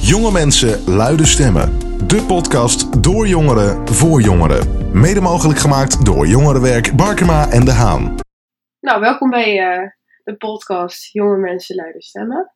[0.00, 1.78] Jonge mensen, luide stemmen.
[2.08, 4.90] De podcast door jongeren, voor jongeren.
[5.00, 8.14] Mede mogelijk gemaakt door Jongerenwerk Barkema en De Haan.
[8.80, 9.90] Nou, welkom bij eh,
[10.24, 12.54] de podcast Jonge Mensen Luide Stemmen.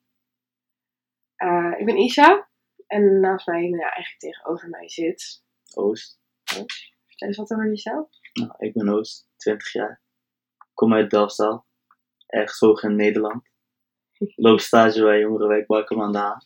[1.37, 2.49] Eh, ik ben Isa
[2.87, 5.43] en naast mij, nou ja, eigenlijk tegenover mij zit.
[5.75, 6.19] Oost.
[6.45, 8.09] Vertel eens wat over jezelf.
[8.33, 10.03] Nou, ik ben Oost, 20 jaar.
[10.75, 11.67] Kom uit Delfstal,
[12.27, 13.43] ergens hoog in Nederland.
[14.47, 16.45] Loop stage bij Jongerenwijk Barkum aan de Haan.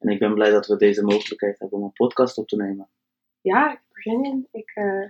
[0.00, 2.88] En ik ben blij dat we deze mogelijkheid hebben om een podcast op te nemen.
[3.40, 4.48] Ja, ik heb er zin in.
[4.50, 5.08] Ik, eh,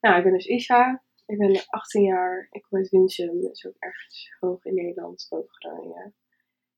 [0.00, 1.02] nou, ik ben dus Isa.
[1.26, 2.48] Ik ben 18 jaar.
[2.50, 6.14] Ik kom uit Winsum, dus ook ergens hoog in Nederland, boven Groningen.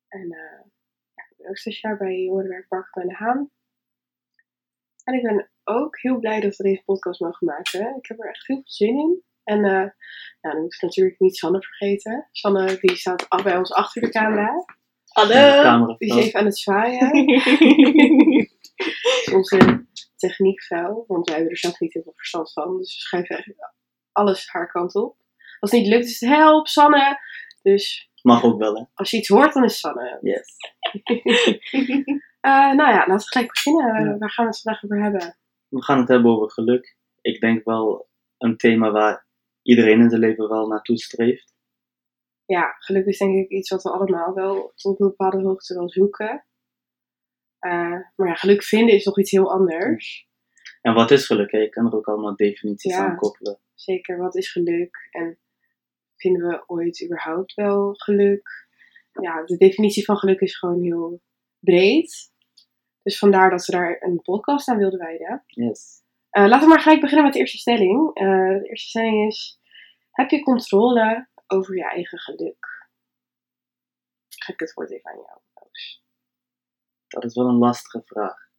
[0.08, 0.60] En eh,
[1.14, 3.50] ja, ik ben ook stagiair bij Jongerenwerk Barkum aan de Haan.
[5.04, 7.96] En ik ben ook heel blij dat we deze podcast mogen maken.
[7.96, 9.22] Ik heb er echt heel veel zin in.
[9.44, 9.90] En uh, nou,
[10.40, 12.28] dan moet ik natuurlijk niet Sanne vergeten.
[12.30, 14.64] Sanne die staat bij ons achter de camera.
[15.12, 15.94] Hallo!
[15.98, 17.10] is even aan het zwaaien.
[19.36, 22.76] Onze techniekvrouw, want wij hebben er zelf niet heel veel verstand van.
[22.76, 23.72] Dus we schuiven eigenlijk
[24.12, 25.16] alles haar kant op.
[25.60, 27.18] Als het niet lukt is het help, Sanne.
[27.62, 28.82] Dus Mag ook wel, hè?
[28.94, 30.18] als je iets hoort, dan is Sanne.
[30.20, 30.56] Yes.
[32.42, 34.04] Eh, nou ja, laten we gelijk beginnen.
[34.04, 34.18] Ja.
[34.18, 35.36] Waar gaan we het vandaag over hebben?
[35.68, 36.96] We gaan het hebben over geluk.
[37.20, 39.26] Ik denk wel een thema waar
[39.62, 41.51] iedereen in zijn leven wel naartoe streeft.
[42.52, 45.90] Ja, geluk is denk ik iets wat we allemaal wel tot een bepaalde hoogte wel
[45.90, 46.46] zoeken.
[47.58, 50.28] Eh, maar ja, geluk vinden is nog iets heel anders.
[50.80, 51.50] En wat is geluk?
[51.52, 51.58] hè?
[51.58, 53.04] Je kan er ook allemaal definities Ja.
[53.04, 53.58] aan koppelen.
[53.74, 55.08] Zeker, wat is geluk?
[55.10, 55.38] En
[56.16, 58.48] vinden we ooit überhaupt wel geluk?
[59.12, 61.20] Ja, de definitie van geluk is gewoon heel
[61.58, 62.30] breed.
[63.02, 65.42] Dus vandaar dat we daar een podcast aan wilden wijden.
[65.46, 66.00] Yes.
[66.30, 68.10] Eh, laten we maar gelijk beginnen met de eerste stelling.
[68.14, 69.60] Eh, de eerste stelling is:
[70.10, 72.86] heb je controle over je eigen geluk?
[74.28, 76.04] Ga ik het woord even aan jou, Roos.
[77.06, 78.50] Dat is wel een lastige vraag.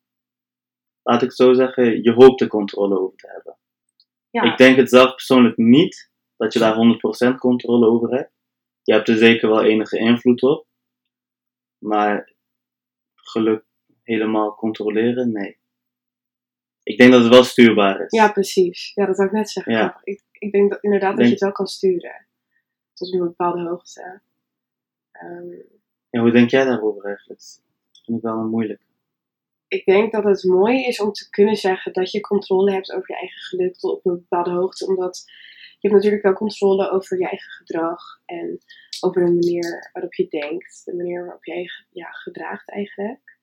[1.02, 3.58] Laat ik zo zeggen, je hoopt er controle over te hebben.
[4.30, 6.76] Ja, Ik denk het zelf persoonlijk niet dat je daar
[7.36, 8.32] 100% controle over hebt.
[8.82, 10.68] Je hebt er zeker wel enige invloed op.
[11.78, 12.34] Maar
[13.16, 13.66] geluk
[14.04, 15.62] helemaal controleren, nee.
[16.84, 18.12] Ik denk dat het wel stuurbaar is.
[18.12, 18.92] ja, precies.
[18.94, 19.74] Ja, dat zou ik net zeggen.
[19.74, 20.02] Ja.
[20.04, 22.28] Ik, ik denk dat, inderdaad dat je het wel kan sturen.
[23.04, 24.22] Tot een bepaalde hoogte.
[25.12, 25.52] Ehm,
[26.10, 27.40] En hoe denk jij daarover eigenlijk?
[27.40, 27.62] Dat
[28.06, 28.82] vind ik wel een moeilijk.
[29.68, 33.12] ik denk dat het mooi is om te kunnen zeggen dat je controle hebt over
[33.12, 34.88] je eigen geluk tot op een bepaalde hoogte.
[34.88, 35.24] Omdat
[35.80, 38.58] je hebt natuurlijk wel controle over je eigen gedrag en
[39.02, 40.82] over de manier waarop je denkt.
[40.86, 43.40] De manier waarop jij je ja, gedraagt eigenlijk.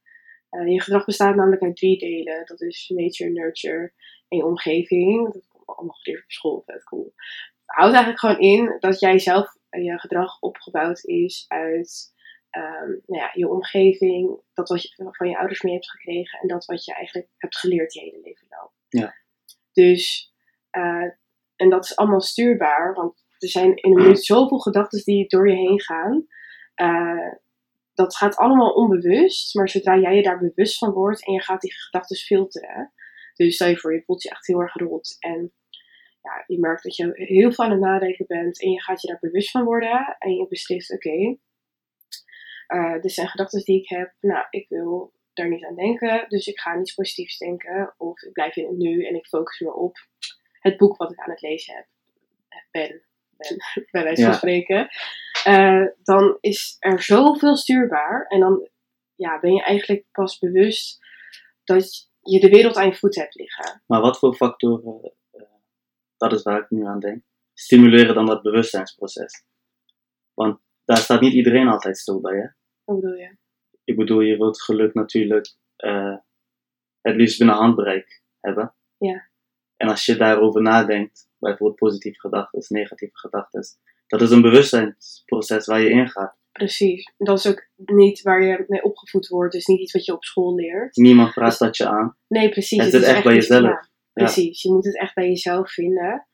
[0.50, 2.47] Eh, je gedrag bestaat namelijk uit drie delen.
[2.47, 3.92] Dat is nature, nurture
[4.28, 5.32] en je omgeving.
[5.32, 7.15] Dat komt allemaal geleerd op school, vet cool.
[7.70, 12.12] Houdt eigenlijk gewoon in dat jij zelf eh, je gedrag opgebouwd is uit
[12.50, 16.48] ehm, nou ja, je omgeving, dat wat je van je ouders mee hebt gekregen en
[16.48, 18.70] dat wat je eigenlijk hebt geleerd je hele leven lang.
[18.88, 19.14] Ja.
[19.72, 20.32] Dus,
[20.70, 21.09] eh,
[21.56, 25.48] en dat is allemaal stuurbaar, want er zijn in een minuut zoveel gedachten die door
[25.48, 26.26] je heen gaan.
[26.75, 27.32] Eh,
[27.94, 31.60] dat gaat allemaal onbewust, maar zodra jij je daar bewust van wordt en je gaat
[31.60, 32.92] die gedachten filteren.
[33.34, 35.53] Dus stel je voor, je voelt je echt heel erg rot en
[36.22, 39.08] ja, je merkt dat je heel veel aan het nadenken bent en je gaat je
[39.08, 41.36] daar bewust van worden en je beslist, oké,
[42.66, 44.12] eh, dit zijn gedachten die ik heb.
[44.20, 47.94] Nou, ik wil daar niet aan denken, dus ik ga niets positiefs denken.
[47.97, 49.97] Of ik blijf in het nu en ik focus me op
[50.60, 51.86] het boek wat ik aan het lezen heb.
[52.70, 53.03] Ben,
[53.36, 53.56] ben
[53.91, 54.36] bij wijze van Ja.
[54.36, 54.88] spreken.
[55.44, 58.26] Eh, dan is er zoveel stuurbaar.
[58.26, 58.69] En dan
[59.14, 60.98] ja, ben je eigenlijk pas bewust
[61.64, 63.82] dat je de wereld aan je voet hebt liggen.
[63.86, 65.12] Maar wat voor factoren,
[66.20, 67.22] dat is waar ik nu aan denk,
[67.54, 69.44] stimuleren dan dat bewustzijnsproces?
[70.34, 72.47] Want daar staat niet iedereen altijd stil bij, hè?
[72.84, 73.36] Hoe bedoel je?
[73.84, 76.16] Ik bedoel, je wilt geluk natuurlijk eh,
[77.00, 78.75] het liefst binnen handbereik hebben.
[78.97, 79.28] Ja.
[79.76, 83.62] En als je daarover nadenkt, bijvoorbeeld positieve gedachten, negatieve gedachten,
[84.06, 86.38] dat is een bewustzijnsproces waar je ingaat.
[86.53, 87.12] Precies.
[87.16, 89.53] Dat is ook niet waar je mee opgevoed wordt.
[89.53, 90.97] Dus niet iets wat je op school leert.
[90.97, 92.16] Niemand vraagt dat je aan.
[92.28, 92.83] Nee, precies.
[92.83, 93.90] Het zit is echt bij jezelf.
[94.24, 94.62] Precies.
[94.62, 96.26] Je moet het echt bij jezelf vinden.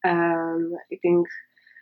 [0.00, 1.28] Ehm, ik denk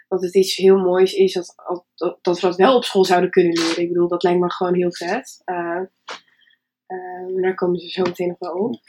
[0.09, 1.55] dat het iets heel moois is dat,
[1.95, 3.83] dat, dat we dat wel op school zouden kunnen leren.
[3.83, 5.43] Ik bedoel, dat lijkt me gewoon heel vet.
[5.45, 5.83] Eh,
[6.87, 8.81] ehm, daar komen ze zo meteen nog wel op.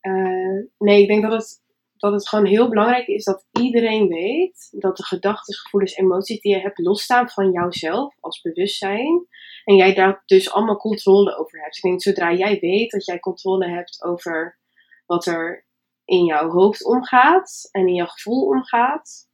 [0.00, 1.62] Eh, nee, ik denk dat het,
[1.96, 6.54] dat het gewoon heel belangrijk is dat iedereen weet dat de gedachten, gevoelens, emoties die
[6.54, 9.26] je hebt losstaan van jouzelf als bewustzijn.
[9.64, 11.76] En jij daar dus allemaal controle over hebt.
[11.76, 14.58] Ik denk, zodra jij weet dat jij controle hebt over
[15.06, 15.64] wat er
[16.10, 19.28] in jouw hoofd omgaat en in jouw gevoel omgaat,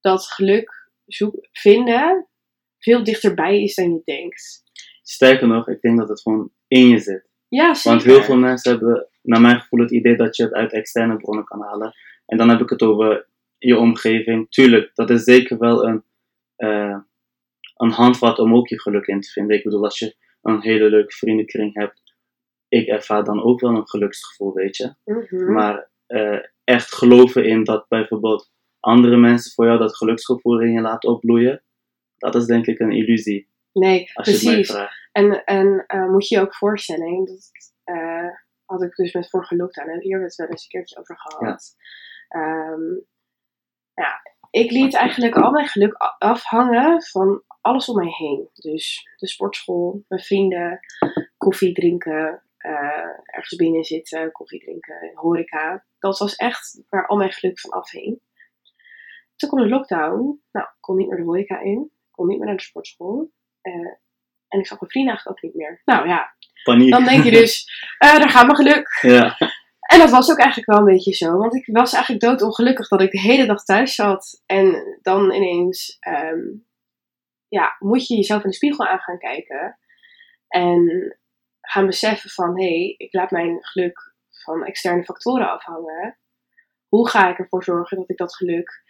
[0.00, 2.28] dat geluk zoek, vinden
[2.78, 4.62] veel dichterbij is dan je denkt.
[5.02, 7.28] Sterker nog, ik denk dat het gewoon in je zit.
[7.48, 7.90] Ja, zeker.
[7.90, 11.16] Want heel veel mensen hebben, naar mijn gevoel, het idee dat je het uit externe
[11.16, 11.94] bronnen kan halen.
[12.26, 14.50] En dan heb ik het over je omgeving.
[14.50, 16.04] Tuurlijk, dat is zeker wel een,
[16.56, 16.98] eh,
[17.76, 19.56] een handvat om ook je geluk in te vinden.
[19.56, 22.01] Ik bedoel, als je een hele leuke vriendenkring hebt,
[22.72, 24.94] ik ervaar dan ook wel een geluksgevoel, weet je.
[25.04, 25.52] Mhm.
[25.52, 30.80] Maar eh, echt geloven in dat bijvoorbeeld andere mensen voor jou dat geluksgevoel in je
[30.80, 31.62] laten opbloeien,
[32.16, 34.76] dat is denk ik een illusie, Nee, precies.
[35.12, 37.50] En, en eh, moet je je ook voorstellen, en dat
[37.84, 38.28] eh,
[38.64, 40.98] had ik dus met vorige lockdown, en hier hebben we het wel eens een keertje
[40.98, 41.76] over gehad.
[42.28, 42.94] Ehm,
[43.94, 44.20] ja,
[44.50, 48.48] ik liet eigenlijk al mijn geluk afhangen van alles om mij heen.
[48.54, 50.80] Dus de sportschool, mijn vrienden,
[51.36, 55.84] koffie drinken, eh, ergens binnen zitten, koffie drinken, horeca.
[55.98, 58.20] Dat was echt waar al mijn geluk van afhing.
[59.36, 60.42] Toen kwam de lockdown.
[60.52, 61.90] Nou, ik kon niet meer de horeca in.
[61.92, 63.32] Ik kon niet meer naar de sportschool.
[63.60, 63.72] Eh,
[64.48, 65.80] en ik zag mijn vrienden eigenlijk ook niet meer.
[65.84, 66.90] Nou ja, Paniek.
[66.90, 67.64] dan denk je dus,
[67.98, 68.98] eh, daar gaat mijn geluk.
[69.00, 69.36] ja,
[69.80, 71.36] En dat was ook eigenlijk wel een beetje zo.
[71.36, 74.42] Want ik was eigenlijk doodongelukkig dat ik de hele dag thuis zat.
[74.46, 76.40] En dan ineens ehm,
[77.48, 79.78] ja, moet je jezelf in de spiegel aan gaan kijken.
[80.48, 81.16] En
[81.72, 86.18] gaan beseffen van, hé, hey, ik laat mijn geluk van externe factoren afhangen.
[86.88, 88.82] Hoe ga ik ervoor zorgen dat ik dat geluk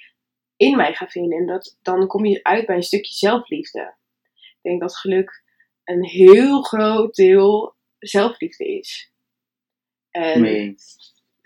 [0.57, 1.39] in mij ga vinden?
[1.39, 3.95] En dat, dan kom je uit bij een stukje zelfliefde.
[4.35, 5.43] Ik denk dat geluk
[5.85, 9.13] een heel groot deel zelfliefde is.
[10.11, 10.43] En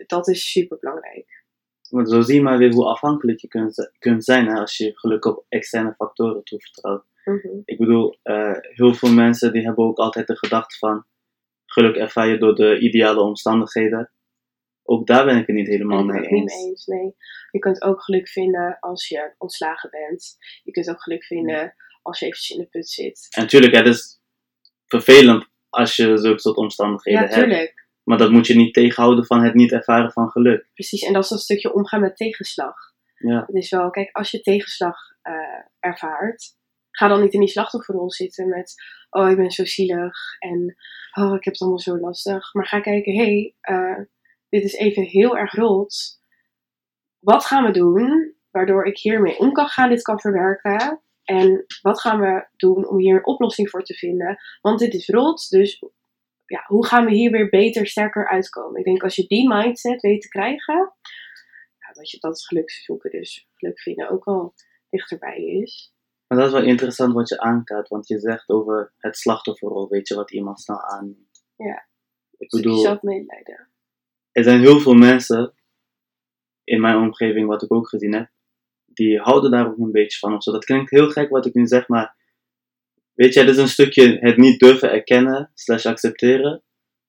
[0.07, 1.45] dat is super belangrijk.
[1.89, 4.77] Want zo zie je maar weer hoe afhankelijk je kunt, zi- kunt zijn hè, als
[4.77, 7.05] je geluk op externe factoren toevertrouwt.
[7.65, 11.05] Ik bedoel, eh, heel veel mensen die hebben ook altijd de gedachte van
[11.77, 14.11] geluk ervaar je door de ideale omstandigheden.
[14.83, 16.55] Ook daar ben ik het niet helemaal mee het ook niet eens.
[16.55, 16.85] mee eens.
[16.85, 17.15] Nee.
[17.51, 20.37] Je kunt ook geluk vinden als je ontslagen bent.
[20.63, 23.27] Je kunt ook geluk vinden als je eventjes in de put zit.
[23.29, 24.19] En natuurlijk, het is
[24.85, 27.39] vervelend als je zulke soort omstandigheden Ja, hebt.
[27.41, 27.87] tuurlijk.
[28.03, 30.69] Maar dat moet je niet tegenhouden van het niet ervaren van geluk.
[30.73, 31.01] Precies.
[31.03, 32.75] En dat is dat stukje omgaan met tegenslag.
[33.17, 35.33] Ja, Het is wel, kijk, als je tegenslag eh,
[35.79, 36.55] ervaart,
[36.97, 38.73] ga dan niet in die slachtofferrol zitten met,
[39.09, 40.75] oh, ik ben zo zielig en
[41.13, 42.53] oh, ik heb het allemaal zo lastig.
[42.53, 44.03] Maar ga kijken, hé, hey, eh,
[44.49, 46.19] dit is even heel erg rot.
[47.19, 51.01] Wat gaan we doen waardoor ik hiermee om kan gaan, dit kan verwerken?
[51.23, 54.37] En wat gaan we doen om hier een oplossing voor te vinden?
[54.61, 55.83] Want dit is rot, dus
[56.45, 58.79] ja, hoe gaan we hier weer beter, sterker uitkomen?
[58.79, 60.93] Ik denk als je die mindset weet te krijgen,
[61.93, 64.53] dat je dat geluk zoeken, dus geluk vinden ook wel
[64.89, 65.95] dichterbij is.
[66.27, 70.07] Maar dat is wel interessant wat je aankaart, want je zegt over het slachtofferrol, weet
[70.07, 71.45] je, wat iemand snel aanneemt.
[71.55, 71.87] Ja.
[72.37, 73.69] Ik bedoel, zelf medelijden.
[74.31, 75.53] er zijn heel veel mensen
[76.63, 78.29] in mijn omgeving, wat ik ook gezien heb,
[78.85, 80.35] die houden daar ook een beetje van.
[80.35, 80.51] Of zo.
[80.51, 82.15] Dat klinkt heel gek wat ik nu zeg, maar
[83.13, 86.63] weet je, het is een stukje het niet durven erkennen, slash accepteren,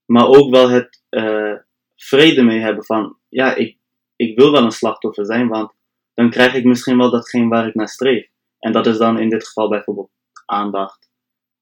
[0.04, 1.54] maar ook wel het eh,
[1.96, 3.78] vrede mee hebben van, ja, ik,
[4.16, 5.72] ik wil wel een slachtoffer zijn, want
[6.14, 8.28] dan krijg ik misschien wel datgene waar ik naar streef.
[8.58, 10.10] En dat is dan in dit geval bijvoorbeeld
[10.46, 11.10] aandacht,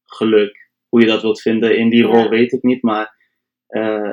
[0.05, 2.13] geluk, hoe je dat wilt vinden in die Ja.
[2.13, 3.15] rol weet ik niet, maar
[3.67, 4.13] eh,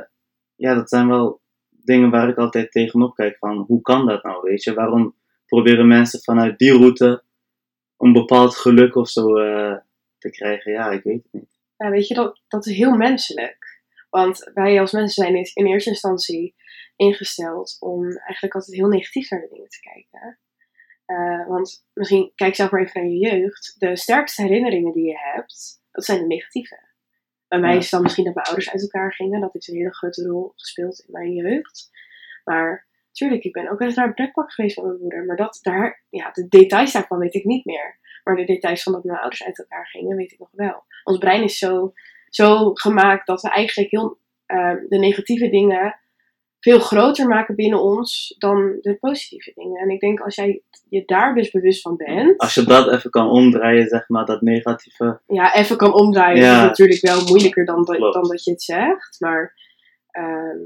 [0.55, 4.41] ja, dat zijn wel dingen waar ik altijd tegenop kijk van hoe kan dat nou,
[4.41, 4.73] weet je?
[4.73, 5.15] Waarom
[5.45, 7.23] proberen mensen vanuit die route
[7.97, 9.77] een bepaald geluk of zo eh,
[10.17, 10.71] te krijgen?
[10.71, 11.59] Ja, ik weet het niet.
[11.77, 13.81] Ja, weet je, dat, dat is heel menselijk.
[14.09, 16.55] Want wij als mensen zijn in eerste instantie
[16.95, 20.39] ingesteld om eigenlijk altijd heel negatief naar de dingen te kijken.
[21.05, 23.75] Eh, want misschien, kijk zelf maar even naar je jeugd.
[23.77, 26.91] De sterkste herinneringen die je hebt, dat zijn de negatieve.
[27.47, 29.41] Bij mij is het dan misschien dat mijn ouders uit elkaar gingen.
[29.41, 31.91] Dat heeft een hele grote rol gespeeld in mijn jeugd.
[32.43, 35.25] Maar tuurlijk, ik ben ook wel eens naar een pretpark geweest met mijn moeder.
[35.25, 37.99] Maar dat, daar, ja, de details daarvan weet ik niet meer.
[38.23, 40.83] Maar de details van dat mijn ouders uit elkaar gingen, weet ik nog wel.
[41.03, 41.93] Ons brein is zo,
[42.29, 45.99] zo gemaakt dat we eigenlijk heel, eh, de negatieve dingen
[46.63, 49.81] veel groter maken binnen ons dan de positieve dingen.
[49.81, 53.09] En ik denk als jij je daar dus bewust van bent, Als je dat even
[53.09, 55.21] kan omdraaien, zeg maar, dat negatieve.
[55.27, 56.55] ja, even kan omdraaien, Ja.
[56.61, 59.19] is natuurlijk wel moeilijker dan, dat- dan dat je het zegt.
[59.19, 59.53] Maar
[60.11, 60.59] ehm,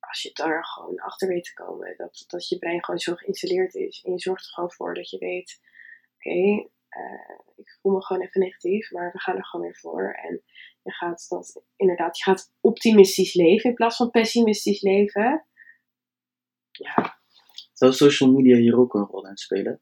[0.00, 3.74] als je daar gewoon achter weet te komen, dat, dat je brein gewoon zo geïnstalleerd
[3.74, 4.02] is.
[4.06, 5.60] En je zorgt er gewoon voor dat je weet,
[6.16, 10.12] oké, eh, ik voel me gewoon even negatief, maar we gaan er gewoon weer voor.
[10.12, 10.42] En
[10.82, 15.46] je gaat dat, inderdaad, je gaat optimistisch leven in plaats van pessimistisch leven.
[16.70, 17.18] Ja,
[17.72, 19.80] Zou social media hier ook een rol in spelen?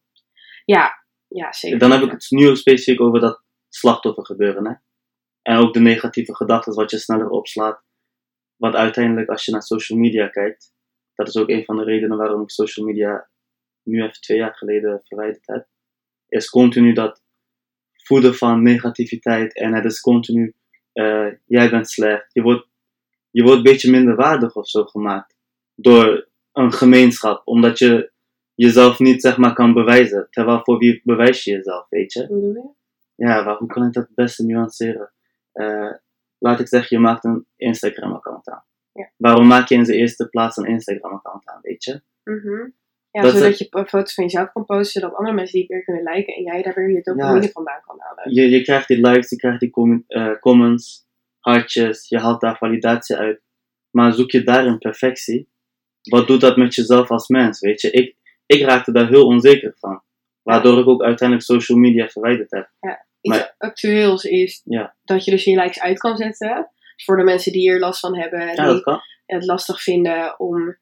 [0.65, 0.93] ja,
[1.27, 1.79] ja zeker.
[1.79, 4.75] Dan heb ik het nu ook specifiek over dat slachtoffer gebeuren, hè?
[5.43, 7.85] En ook de negatieve gedachten wat je sneller opslaat.
[8.57, 10.75] Wat uiteindelijk, als je naar social media kijkt,
[11.15, 13.31] dat is ook een van de redenen waarom ik social media
[13.83, 15.69] nu even twee jaar geleden verwijderd heb.
[16.37, 17.23] Is continu dat
[17.93, 20.55] voeden van negativiteit en het is continu
[20.93, 22.27] eh, jij bent slecht.
[22.33, 22.69] Je wordt,
[23.31, 25.35] je wordt een beetje minder waardig of zo gemaakt.
[25.75, 27.43] Door een gemeenschap.
[27.45, 28.13] Omdat je
[28.55, 30.27] jezelf niet zeg maar kan bewijzen.
[30.31, 32.23] Terwijl voor wie bewijs je jezelf, weet je?
[33.15, 35.13] Ja, maar hoe kan ik dat het beste nuanceren?
[35.53, 35.93] Eh,
[36.39, 38.65] laat ik zeggen, je maakt een Instagram-account aan.
[38.93, 39.11] Ja.
[39.17, 42.03] Waarom maak je in de eerste plaats een Instagram-account aan, weet je?
[42.25, 42.69] Mhm.
[43.17, 46.03] Ja, Dat zodat je foto's van jezelf kan posten, zodat andere mensen die weer kunnen
[46.03, 48.35] liken en jij daar weer je dopamine vandaan kan halen.
[48.35, 51.07] Je, je krijgt die likes, je krijgt die com- eh, comments,
[51.41, 53.41] hartjes, je haalt daar validatie uit.
[53.91, 55.49] Maar zoek je daarin perfectie,
[56.03, 57.91] wat doet dat met jezelf als mens, weet je?
[57.91, 60.03] Ik, ik raakte daar heel onzeker van.
[60.43, 62.71] Waardoor ik ook uiteindelijk social media verwijderd heb.
[63.21, 64.97] Iets Maar- actueels is Ja.
[65.05, 66.71] dat je dus je likes uit kan zetten.
[67.05, 69.01] Voor de mensen die hier last van hebben, Ja, die kan.
[69.27, 70.77] het lastig vinden om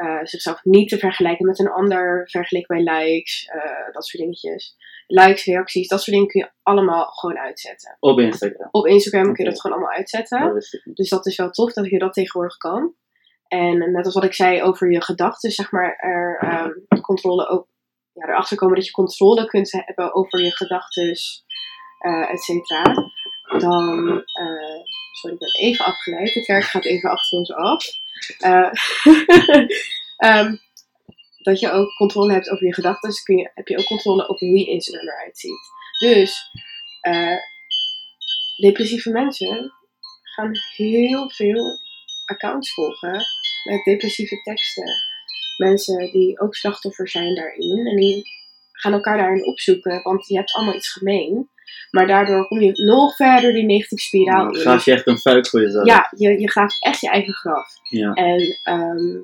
[0.00, 4.76] eh, zichzelf niet te vergelijken met een ander, vergeleken bij likes, eh, dat soort dingetjes.
[5.06, 7.96] Likes, reacties, dat soort dingen kun je allemaal gewoon uitzetten.
[8.00, 8.68] Op Instagram.
[8.70, 10.54] Op Instagram kun je dat gewoon allemaal uitzetten.
[10.54, 10.78] Dat.
[10.84, 12.94] Dus dat is wel tof dat je dat tegenwoordig kan.
[13.48, 17.66] En net als wat ik zei over je gedachten, zeg maar, er ehm, controle ook,
[18.12, 21.14] ja, erachter komen dat je controle kunt hebben over je gedachten,
[21.98, 22.82] eh et cetera.
[23.58, 24.24] Dan,
[25.12, 26.32] sorry, ik ben even afgeleid.
[26.32, 27.86] De kerk gaat even achter ons af.
[28.38, 28.72] Eh,
[30.28, 30.56] ehm,
[31.38, 34.46] dat je ook controle hebt over je gedachten, kun je, heb je ook controle over
[34.46, 35.60] hoe je Instagram eruit ziet.
[35.98, 36.50] Dus,
[37.00, 37.36] eh,
[38.56, 39.72] depressieve mensen
[40.22, 41.78] gaan heel veel
[42.24, 43.22] accounts volgen
[43.64, 44.92] met depressieve teksten.
[45.56, 48.22] Mensen die ook slachtoffer zijn daarin en die
[48.72, 51.50] gaan elkaar daarin opzoeken, want je hebt allemaal iets gemeen.
[51.90, 54.60] Maar daardoor kom je nog verder die negatieve spiraal in.
[54.60, 55.86] graaf je echt een fuik voor jezelf.
[55.86, 57.66] Ja, je, je graaft echt je eigen graf.
[57.88, 58.12] Ja.
[58.12, 59.22] En ehm,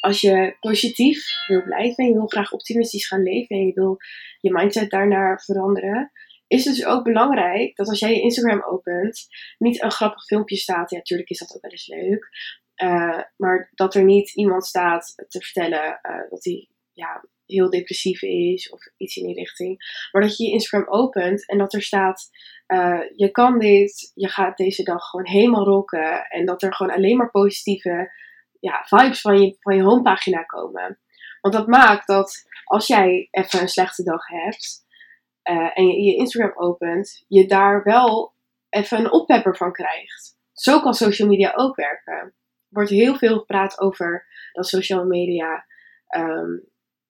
[0.00, 3.96] als je positief wil blijven en je wil graag optimistisch gaan leven en je wil
[4.40, 6.12] je mindset daarnaar veranderen,
[6.46, 9.26] is het dus ook belangrijk dat als jij je Instagram opent,
[9.58, 10.90] niet een grappig filmpje staat.
[10.90, 12.28] Ja, natuurlijk is dat ook wel eens leuk.
[12.74, 18.22] eh, maar dat er niet iemand staat te vertellen eh, dat hij ja, heel depressief
[18.22, 20.08] is of iets in die richting.
[20.12, 22.30] Maar dat je je Instagram opent en dat er staat
[22.66, 26.26] eh, je kan dit, je gaat deze dag gewoon helemaal rocken.
[26.28, 28.12] En dat er gewoon alleen maar positieve
[28.60, 30.98] ja, vibes van je, van je homepagina komen.
[31.40, 34.86] Want dat maakt dat als jij even een slechte dag hebt
[35.42, 38.34] eh, en je je Instagram opent, je daar wel
[38.68, 40.36] even een oppepper van krijgt.
[40.52, 42.14] Zo kan social media ook werken.
[42.14, 42.32] Er
[42.68, 45.66] wordt heel veel gepraat over dat social media
[46.06, 46.58] ehm,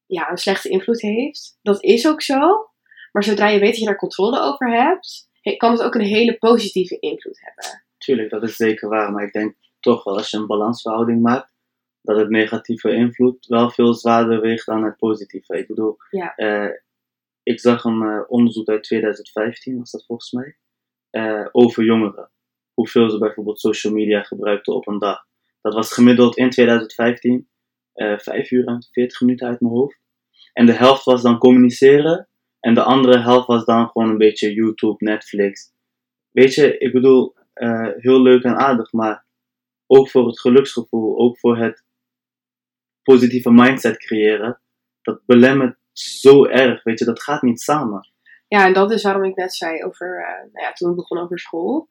[0.06, 1.58] ja, een slechte invloed heeft.
[1.62, 2.68] Dat is ook zo.
[3.12, 6.00] Maar zodra je weet dat je daar controle over hebt, he- kan het ook een
[6.00, 7.84] hele positieve invloed hebben.
[7.99, 9.12] Tuurlijk, dat is zeker waar.
[9.12, 11.52] Maar ik denk toch wel als je een balansverhouding maakt,
[12.02, 15.58] dat het negatieve invloed wel veel zwaarder weegt dan het positieve.
[15.58, 16.34] Ik bedoel, Ja.
[16.34, 16.70] eh,
[17.42, 20.56] ik zag een eh, onderzoek uit 2015, was dat volgens mij,
[21.11, 22.30] eh, over jongeren.
[22.73, 25.25] Hoeveel ze bijvoorbeeld social media gebruikten op een dag.
[25.61, 27.49] Dat was gemiddeld in 2015
[27.94, 29.98] eh 5 uur en 40 minuten uit mijn hoofd.
[30.52, 32.28] En de helft was dan communiceren.
[32.60, 35.72] En de andere helft was dan gewoon een beetje YouTube, Netflix.
[36.30, 39.24] Weet je, ik bedoel, eh, heel leuk en aardig, maar
[39.86, 41.84] ook voor het geluksgevoel, ook voor het
[43.02, 44.60] positieve mindset creëren,
[45.02, 48.08] dat belemmert zo erg, weet je, dat gaat niet samen.
[48.48, 51.18] Ja, en dat is waarom ik net zei over, eh, nou ja, toen ik begon
[51.18, 51.88] over school.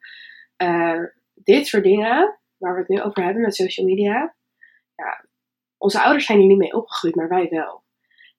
[1.34, 4.36] Dit soort dingen, waar we het nu over hebben met social media.
[4.96, 5.26] Ja,
[5.84, 7.84] onze ouders zijn hier niet mee opgegroeid, maar wij wel.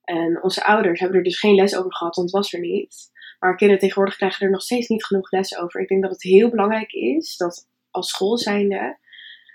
[0.04, 3.10] En onze ouders hebben er dus geen les over gehad, want het was er niet.
[3.38, 5.80] Maar kinderen tegenwoordig krijgen er nog steeds niet genoeg les over.
[5.80, 8.98] Ik denk dat het heel belangrijk is dat als school zijnde,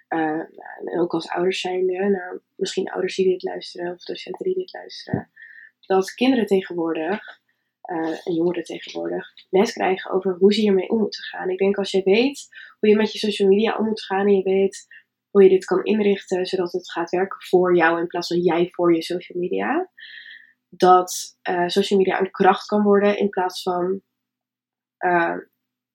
[0.07, 4.45] eh, nou, en ook als ouders zijnde, nou, misschien ouders die dit luisteren of docenten
[4.45, 5.31] die dit luisteren,
[5.79, 7.39] dat kinderen tegenwoordig
[7.81, 11.49] eh, en jongeren tegenwoordig les krijgen over hoe ze hiermee om moeten gaan.
[11.49, 12.47] Ik denk als je weet
[12.79, 14.87] hoe je met je social media om moet gaan en je weet
[15.29, 18.67] hoe je dit kan inrichten zodat het gaat werken voor jou in plaats van jij
[18.71, 19.89] voor je social media,
[20.69, 24.01] dat eh, social media een kracht kan worden in plaats van
[24.97, 25.35] eh,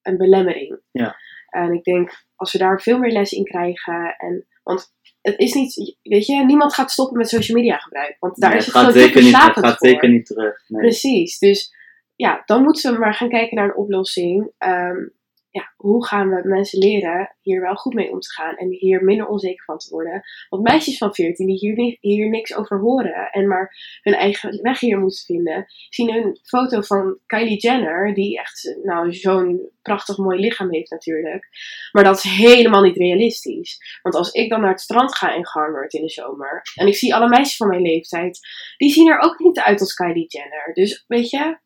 [0.01, 0.79] een belemmering.
[0.91, 1.15] Ja.
[1.49, 5.53] En ik denk als we daar veel meer les in krijgen en want het is
[5.53, 8.17] niet, weet je, niemand gaat stoppen met social media gebruik.
[8.19, 9.87] Want daar Nee, is het gaat zeker niet, het gaat voor.
[9.87, 10.63] zeker niet terug.
[10.67, 10.81] Nee.
[10.81, 11.73] Precies, dus
[12.15, 14.51] ja, dan moeten we maar gaan kijken naar een oplossing.
[14.57, 15.07] Ehm,
[15.55, 19.03] ja, hoe gaan we mensen leren hier wel goed mee om te gaan en hier
[19.03, 20.21] minder onzeker van te worden?
[20.49, 24.79] Want meisjes van 14 die hier, hier niks over horen en maar hun eigen weg
[24.79, 30.39] hier moeten vinden, zien een foto van Kylie Jenner, die echt nou, zo'n prachtig mooi
[30.39, 31.47] lichaam heeft natuurlijk.
[31.91, 33.99] Maar dat is helemaal niet realistisch.
[34.01, 36.95] Want als ik dan naar het strand ga in Garnwerd in de zomer en ik
[36.95, 38.39] zie alle meisjes van mijn leeftijd,
[38.77, 40.73] die zien er ook niet uit als Kylie Jenner.
[40.73, 41.57] Dus weet je,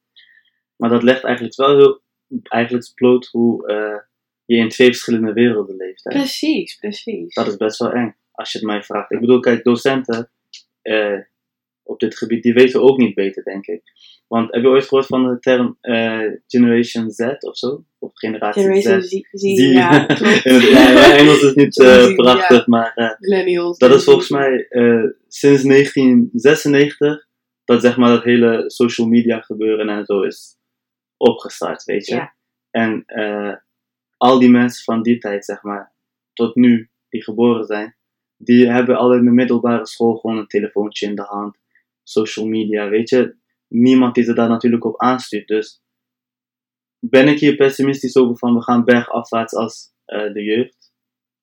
[0.75, 2.07] Maar dat legt eigenlijk wel heel
[2.43, 3.97] eigenlijk bloot hoe eh,
[4.45, 6.03] je in twee verschillende werelden leeft.
[6.03, 6.09] Hè?
[6.09, 7.33] Precies, precies.
[7.33, 9.11] Dat is best wel eng, als je het mij vraagt.
[9.11, 10.29] Ik bedoel, kijk, docenten
[10.81, 11.19] eh,
[11.83, 13.81] op dit gebied, die weten ook niet beter, denk ik.
[14.27, 17.83] Want heb je ooit gehoord van de term eh, Generation Z of zo?
[17.99, 19.07] Of Generatie Generation Z?
[19.07, 20.45] Z, Z, Zie- ja, klopt.
[20.45, 21.75] In het ja, Engels is niet
[22.15, 22.63] prachtig, ja.
[22.65, 23.77] maar Millennials.
[23.77, 24.67] dat is volgens mij
[25.27, 27.27] sinds 1996
[27.69, 30.57] dat zeg maar dat hele social media gebeuren en zo is
[31.19, 32.15] opgestart, weet je.
[32.15, 32.33] Ja.
[32.71, 33.55] En eh,
[34.17, 35.93] al die mensen van die tijd, zeg maar,
[36.33, 37.95] tot nu, die geboren zijn,
[38.37, 41.57] die hebben al in de middelbare school gewoon een telefoontje in de hand,
[42.03, 43.37] social media, weet je.
[43.67, 45.47] Niemand die ze daar natuurlijk op aanstuurt.
[45.47, 45.81] Dus
[46.99, 50.78] ben ik hier pessimistisch over van we gaan bergafwaarts als eh, de jeugd,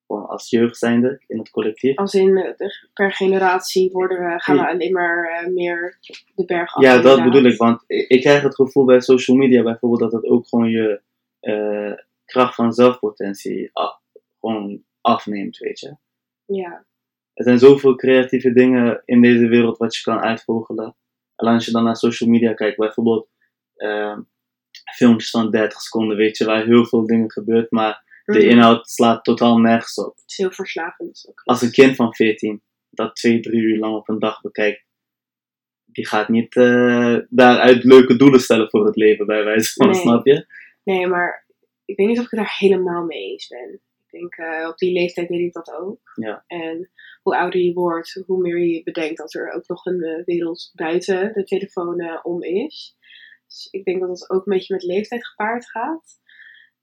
[0.07, 1.97] als jeugd zijnde in het collectief.
[1.97, 5.99] Als in eh, per generatie worden we, gaan we alleen maar eh, meer
[6.35, 6.83] de berg af.
[6.83, 7.59] Ja, dat bedoel ik.
[7.59, 11.01] Want ik krijg het gevoel bij social media bijvoorbeeld dat het ook gewoon je
[11.41, 11.93] eh,
[12.25, 14.01] kracht van zelfpotentie af,
[14.41, 15.97] gewoon afneemt, weet je.
[16.45, 16.85] Ja,
[17.35, 20.97] Er zijn zoveel creatieve dingen in deze wereld wat je kan uitvogelen.
[21.37, 23.29] En als je dan naar social media kijkt, bijvoorbeeld
[23.75, 24.19] eh,
[24.97, 28.49] filmpjes van 30 seconden, weet je, waar heel veel dingen gebeurt, maar de Mhm.
[28.49, 30.17] inhoud slaat totaal nergens op.
[30.17, 31.27] Het is heel verslavend.
[31.29, 31.41] Ook.
[31.45, 34.85] Als een kind van 14 dat twee, drie uur lang op een dag bekijkt,
[35.85, 40.01] die gaat niet eh, daaruit leuke doelen stellen voor het leven, bij wijze van, Nee.
[40.01, 40.47] snap je?
[40.85, 41.47] Nee, maar
[41.85, 43.73] ik weet niet of ik het daar helemaal mee eens ben.
[44.07, 46.01] Ik denk, eh, op die leeftijd deed ik dat ook.
[46.15, 46.45] Ja.
[46.47, 46.91] En
[47.23, 50.71] hoe ouder je wordt, hoe meer je bedenkt dat er ook nog een eh, wereld
[50.75, 52.97] buiten de telefoon om is.
[53.47, 56.21] Dus ik denk dat dat ook een beetje met leeftijd gepaard gaat.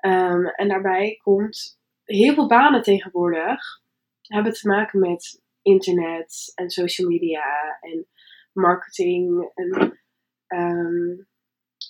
[0.04, 3.82] Ehm, en daarbij komt heel veel banen tegenwoordig
[4.22, 8.08] hebben te maken met internet en social media en
[8.54, 9.52] marketing.
[9.54, 10.02] En,
[10.48, 11.24] ehm,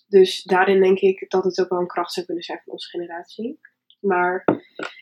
[0.08, 2.89] dus daarin denk ik dat het ook wel een kracht zou kunnen zijn van onze
[2.89, 3.60] generatie.
[4.00, 4.43] Maar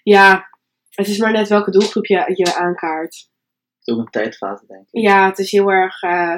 [0.04, 0.50] ja,
[0.90, 3.16] het is maar net welke doelgroep je, je aankaart.
[3.78, 5.02] Het is ook een tijdfase, denk ik.
[5.02, 6.02] Ja, het is heel erg.
[6.02, 6.38] eh,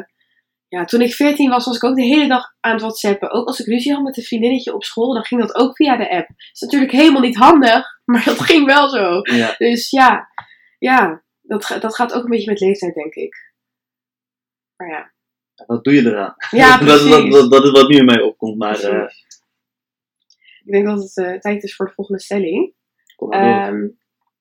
[0.74, 3.32] ja, toen ik 14 was, was ik ook de hele dag aan het WhatsAppen.
[3.32, 5.98] Ook als ik ruzie had met een vriendinnetje op school, dan ging dat ook via
[5.98, 6.30] de app.
[6.52, 9.20] is natuurlijk helemaal niet handig, maar dat ging wel zo.
[9.24, 10.28] Ja, Dus ja,
[10.80, 13.54] ja dat, dat gaat ook een beetje met leeftijd, denk ik.
[14.76, 15.12] Maar ja,
[15.66, 16.36] wat doe je eraan?
[16.50, 17.30] ja dat, is precies.
[17.30, 19.10] wat, dat, dat is wat nu in mij opkomt, maar eh.
[20.66, 22.74] Ik denk dat het eh, tijd is voor de volgende stelling.
[23.16, 23.32] kom.
[23.32, 23.88] Ehm,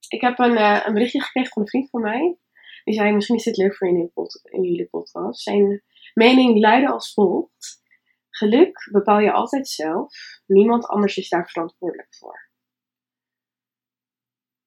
[0.08, 2.36] ik heb een, eh, een berichtje gekregen van een vriend van mij.
[2.84, 5.40] Die zei, misschien is dit leuk voor je in, pod- in jullie podcast.
[5.42, 5.82] Zijn
[6.14, 7.82] mening luidde als volgt.
[8.30, 10.14] Geluk bepaal je altijd zelf.
[10.46, 12.50] Niemand anders is daar verantwoordelijk voor.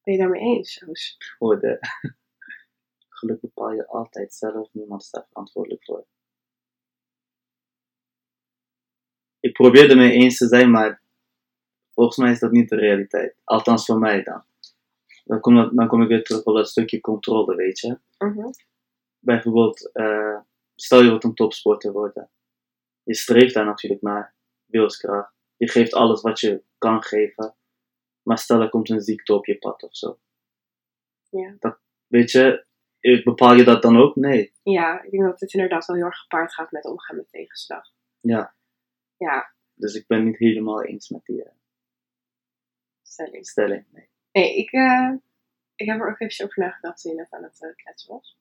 [0.03, 1.17] Ben je daarmee eens, Roos?
[1.39, 1.79] de
[3.19, 6.05] geluk bepaal je altijd zelf, niemand is daar verantwoordelijk voor.
[9.39, 11.01] Ik probeer ermee eens te zijn, maar
[11.93, 13.36] volgens mij is dat niet de realiteit.
[13.43, 14.43] Althans voor mij dan.
[15.23, 17.99] Dan kom, dan kom ik weer terug op dat stukje controle, weet je.
[18.17, 18.49] Mhm.
[19.19, 20.39] Bijvoorbeeld, eh,
[20.76, 22.30] stel je wilt een topsporter worden.
[23.04, 24.36] Je streeft daar natuurlijk naar,
[24.66, 25.34] wilskracht.
[25.58, 27.56] Je geeft alles wat je kan geven.
[28.22, 30.20] Maar stel er komt een ziekte op je pad of zo.
[31.30, 31.56] Ja.
[31.60, 32.66] Dat, weet je,
[33.00, 34.16] eh, bepaal je dat dan ook?
[34.16, 34.54] Nee.
[34.64, 37.94] Ja, ik denk dat dit inderdaad wel heel erg gepaard gaat met omgaan met tegenslag.
[38.20, 38.56] Ja.
[39.18, 41.52] Ja, Dus ik ben niet helemaal eens met die eh,
[43.02, 43.48] stelling.
[43.48, 43.86] stelling.
[43.92, 44.10] Nee.
[44.32, 45.14] Nee, ik, eh,
[45.76, 48.38] ik heb er ook even over nagedacht toen je net aan het eh, kletsen was.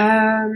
[0.00, 0.52] Ehm,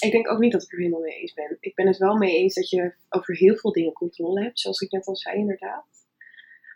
[0.00, 1.56] ik denk ook niet dat ik er helemaal mee eens ben.
[1.60, 4.80] Ik ben het wel mee eens dat je over heel veel dingen controle hebt, zoals
[4.80, 5.86] ik net al zei, inderdaad.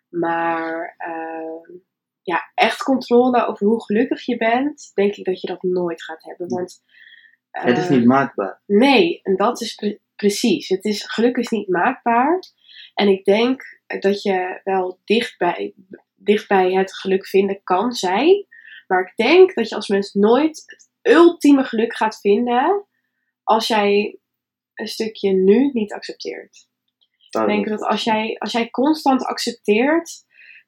[0.09, 1.79] Maar ehm,
[2.23, 6.23] ja, echt controle over hoe gelukkig je bent, denk ik dat je dat nooit gaat
[6.23, 6.49] hebben.
[6.49, 6.83] Want
[7.51, 8.63] het is ehm, niet maakbaar.
[8.67, 10.69] Nee, en dat is pre- precies.
[10.69, 12.43] Het is, geluk is niet maakbaar.
[12.95, 13.63] En ik denk
[14.01, 15.75] dat je wel dicht bij,
[16.15, 18.47] dicht bij het geluk vinden kan zijn.
[18.87, 20.65] Maar ik denk dat je als mens nooit
[21.09, 22.87] ultieme geluk gaat vinden
[23.43, 24.19] als jij
[24.75, 26.69] een stukje nu niet accepteert.
[27.31, 30.25] Ik denk dat als jij, als jij constant accepteert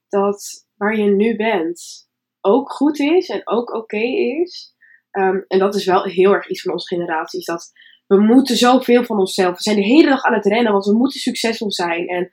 [0.09, 2.09] dat waar je nu bent
[2.41, 4.03] ook goed is en ook oké
[4.43, 4.75] is.
[5.11, 7.39] ehm, en dat is wel heel erg iets van onze generatie.
[7.39, 7.73] Is dat
[8.07, 9.57] we moeten zoveel van onszelf.
[9.57, 12.09] We zijn de hele dag aan het rennen, want we moeten succesvol zijn.
[12.09, 12.31] En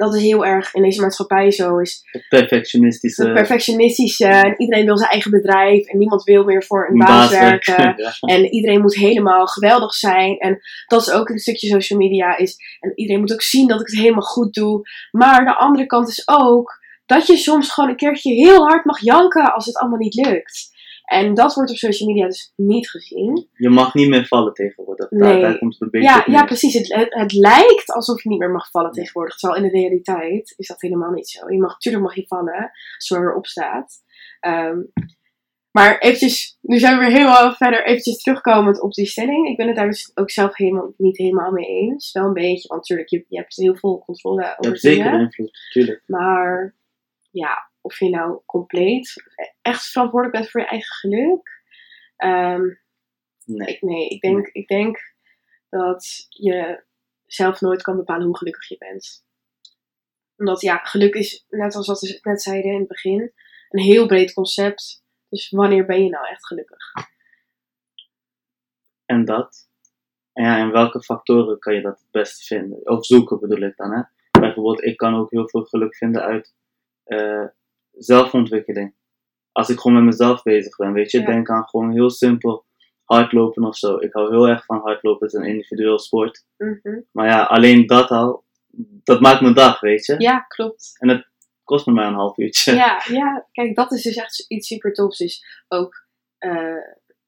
[0.00, 1.78] dat is heel erg in deze maatschappij zo.
[1.78, 4.26] Is Het perfectionistische het perfectionistische.
[4.26, 5.86] En iedereen wil zijn eigen bedrijf.
[5.86, 7.94] En niemand wil meer voor een baas werken.
[8.04, 8.12] ja.
[8.20, 10.38] En iedereen moet helemaal geweldig zijn.
[10.38, 12.36] En dat is ook een stukje social media.
[12.36, 14.82] Is, en iedereen moet ook zien dat ik het helemaal goed doe.
[15.10, 19.00] Maar de andere kant is ook dat je soms gewoon een keertje heel hard mag
[19.00, 20.68] janken als het allemaal niet lukt.
[21.10, 23.48] En dat wordt op social media dus niet gezien.
[23.52, 25.08] Je mag niet meer vallen tegenwoordig.
[25.08, 25.40] Daar, Nee.
[25.40, 26.74] daar komt het een beetje Ja, ja precies.
[26.74, 29.36] Het, het, het lijkt alsof je niet meer mag vallen tegenwoordig.
[29.36, 31.50] Terwijl in de realiteit is dat helemaal niet zo.
[31.50, 32.70] Je mag, natuurlijk mag je vallen
[33.08, 33.94] maar weer opstaat.
[34.40, 34.78] Ehm,
[35.70, 37.86] maar eventjes, nu zijn we weer helemaal verder.
[37.86, 39.48] Eventjes terugkomend op die stelling.
[39.48, 42.12] Ik ben het daar dus ook zelf helemaal, niet helemaal mee eens.
[42.12, 45.04] Wel een beetje, want natuurlijk, je, je hebt heel veel controle Je over hebt zeker
[45.04, 45.20] dingen.
[45.20, 46.02] invloed, tuurlijk.
[46.06, 46.74] Maar
[47.30, 49.14] ja, of je nou compleet
[49.62, 51.62] echt verantwoordelijk bent voor je eigen geluk.
[52.16, 52.62] Ehm,
[53.44, 53.68] Nee.
[53.68, 55.14] ik, nee, ik denk, ik denk
[55.68, 56.84] dat je
[57.26, 59.24] zelf nooit kan bepalen hoe gelukkig je bent.
[60.36, 63.32] Omdat ja, geluk is, net als wat we net zeiden in het begin,
[63.68, 65.04] een heel breed concept.
[65.28, 66.92] Dus wanneer ben je nou echt gelukkig?
[69.04, 69.68] En dat.
[70.32, 72.86] En ja, in welke factoren kan je dat het beste vinden?
[72.90, 74.02] Of zoeken bedoel ik dan, hè?
[74.40, 76.54] Bijvoorbeeld, ik kan ook heel veel geluk vinden uit
[77.04, 77.46] eh,
[78.04, 78.94] zelfontwikkeling.
[79.52, 81.26] Als ik gewoon met mezelf bezig ben, weet je, Ja.
[81.26, 82.64] denk aan gewoon heel simpel
[83.04, 83.96] hardlopen of zo.
[83.96, 86.44] Ik hou heel erg van hardlopen, het is een individueel sport.
[86.56, 87.00] Mhm.
[87.12, 88.44] Maar ja, alleen dat al,
[89.04, 90.14] dat maakt mijn dag, weet je.
[90.18, 90.98] Ja, klopt.
[91.64, 92.74] Kost me maar een half uurtje.
[92.74, 95.18] Ja, ja, kijk, dat is dus echt iets super tofs.
[95.18, 96.06] Dus ook
[96.38, 96.74] eh,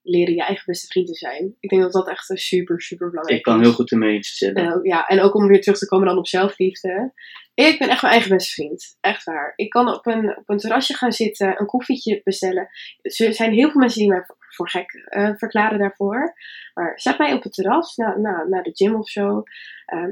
[0.02, 1.56] leren je eigen beste vriend te zijn.
[1.60, 3.66] Ik denk dat dat echt een super, super belangrijk Ik kan is.
[3.66, 4.64] heel goed in mijn eentje zitten.
[4.64, 7.12] En ook, ja, en ook om weer terug te komen dan op zelfliefde.
[7.54, 8.96] Ik ben echt mijn eigen beste vriend.
[9.00, 9.52] Echt waar.
[9.56, 12.68] Ik kan op een, op een terrasje gaan zitten, een koffietje bestellen.
[13.00, 16.34] Er zijn heel veel mensen die mij voor, gek eh, verklaren daarvoor.
[16.74, 19.42] Maar zet mij op het terras, na, na, naar de gym of zo.
[19.84, 20.04] Eh,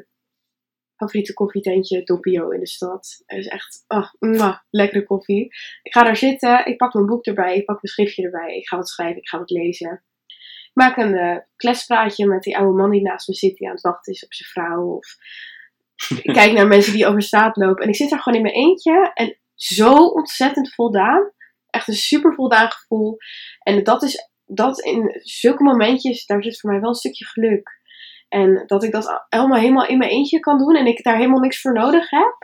[1.00, 3.22] favoriete koffietentje, Doppio in de stad.
[3.26, 3.84] Het is echt
[4.18, 5.44] mwah, lekkere koffie.
[5.82, 8.56] Ik ga daar zitten, ik pak mijn boek erbij, ik pak mijn schriftje erbij.
[8.56, 10.02] Ik ga wat schrijven, ik ga wat lezen.
[10.70, 13.74] Ik maak een eh klespraatje met die oude man die naast me zit, die aan
[13.74, 14.96] het wachten is op zijn vrouw.
[14.96, 15.16] Of
[16.22, 17.82] ik kijk naar mensen die over straat lopen.
[17.82, 19.10] En ik zit daar gewoon in mijn eentje.
[19.14, 21.32] En zo ontzettend voldaan.
[21.70, 23.16] Echt een super voldaan gevoel.
[23.58, 27.79] En dat is, dat in zulke momentjes, daar zit voor mij wel een stukje geluk.
[28.30, 30.76] En dat ik dat allemaal helemaal in mijn eentje kan doen.
[30.76, 32.36] En ik daar helemaal niks voor nodig heb.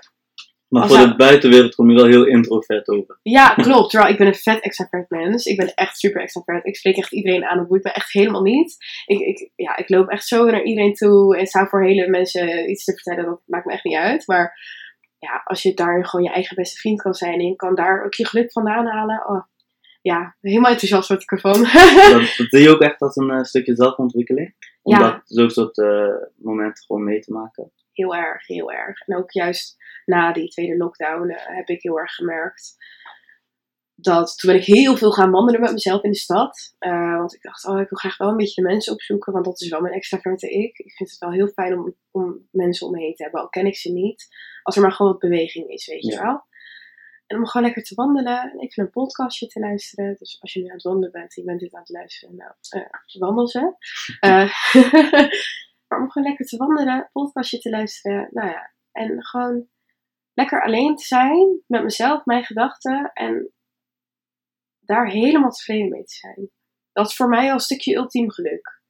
[0.68, 3.18] Maar als voor de buitenwereld kom je wel heel introvert over.
[3.22, 3.90] Ja, klopt.
[3.90, 5.44] Terwijl ik ben een vet extravert mens.
[5.44, 6.66] Ik ben echt super extravert.
[6.66, 7.59] Ik spreek echt iedereen aan.
[7.59, 8.77] Dat boeit me echt helemaal niet.
[9.07, 11.37] Ik, ik, ja, ik loop echt zo naar iedereen toe.
[11.37, 13.25] En sta voor hele mensen iets te vertellen.
[13.25, 14.27] Dat maakt me echt niet uit.
[14.27, 14.59] Maar
[15.18, 17.38] ja, als je daar gewoon je eigen beste vriend kan zijn.
[17.38, 19.29] En je kan daar ook je geluk vandaan halen.
[19.29, 19.42] Oh,
[20.03, 21.62] ja, helemaal enthousiast word ik ervan.
[21.62, 24.55] Dat, dat zie je ook echt als een eh, stukje zelfontwikkeling.
[24.87, 27.72] Om dat zo'n soort eh, momenten gewoon mee te maken.
[27.92, 29.01] heel erg, heel erg.
[29.01, 32.77] En ook juist na die tweede lockdown eh, heb ik heel erg gemerkt
[33.96, 36.75] dat toen ben ik heel veel gaan wandelen met mezelf in de stad.
[36.79, 39.44] Eh, want ik dacht, oh, ik wil graag wel een beetje de mensen opzoeken, want
[39.44, 40.79] dat is wel mijn extraverte ik.
[40.79, 43.49] Ik vind het wel heel fijn om, om mensen om me heen te hebben, al
[43.49, 44.27] ken ik ze niet.
[44.62, 46.44] Als er maar gewoon wat beweging is, weet je wel.
[47.26, 50.16] En om gewoon lekker te wandelen en even een podcastje te luisteren.
[50.18, 52.36] Dus als je nu aan het wandelen bent en je bent dit aan het luisteren,
[52.36, 53.74] nou, eh, wandel ze.
[54.20, 54.72] Eh,
[55.88, 58.28] maar om gewoon lekker te wandelen, podcastje te luisteren.
[58.30, 59.68] Nou ja, en gewoon
[60.34, 63.10] lekker alleen te zijn met mezelf, mijn gedachten.
[63.12, 63.52] En
[64.80, 66.50] daar helemaal tevreden mee te zijn.
[66.92, 68.80] Dat is voor mij al een stukje ultiem geluk.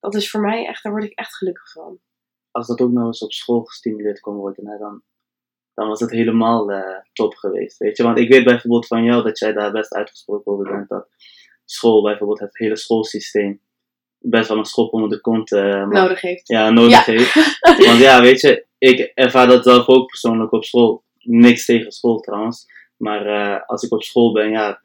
[0.00, 2.00] Dat is voor mij echt, daar word ik echt gelukkig van.
[2.50, 5.02] Als dat ook nog eens op school gestimuleerd kon worden, hè, dan,
[5.74, 7.78] dan was het helemaal eh, top geweest.
[7.78, 8.02] Weet je?
[8.02, 10.88] Want ik weet bijvoorbeeld van jou dat jij daar best uitgesproken over bent.
[10.88, 11.08] Dat
[11.64, 13.60] school, bijvoorbeeld het hele schoolsysteem,
[14.18, 16.48] best wel een schop onder de kont eh, Nodig heeft.
[16.48, 17.12] ja, nodig Ja.
[17.12, 17.34] heeft.
[17.86, 21.02] Want ja, weet je, ik ervaar dat zelf ook persoonlijk op school.
[21.18, 22.66] Niks tegen school trouwens.
[22.96, 24.82] Maar eh, als ik op school ben, ja,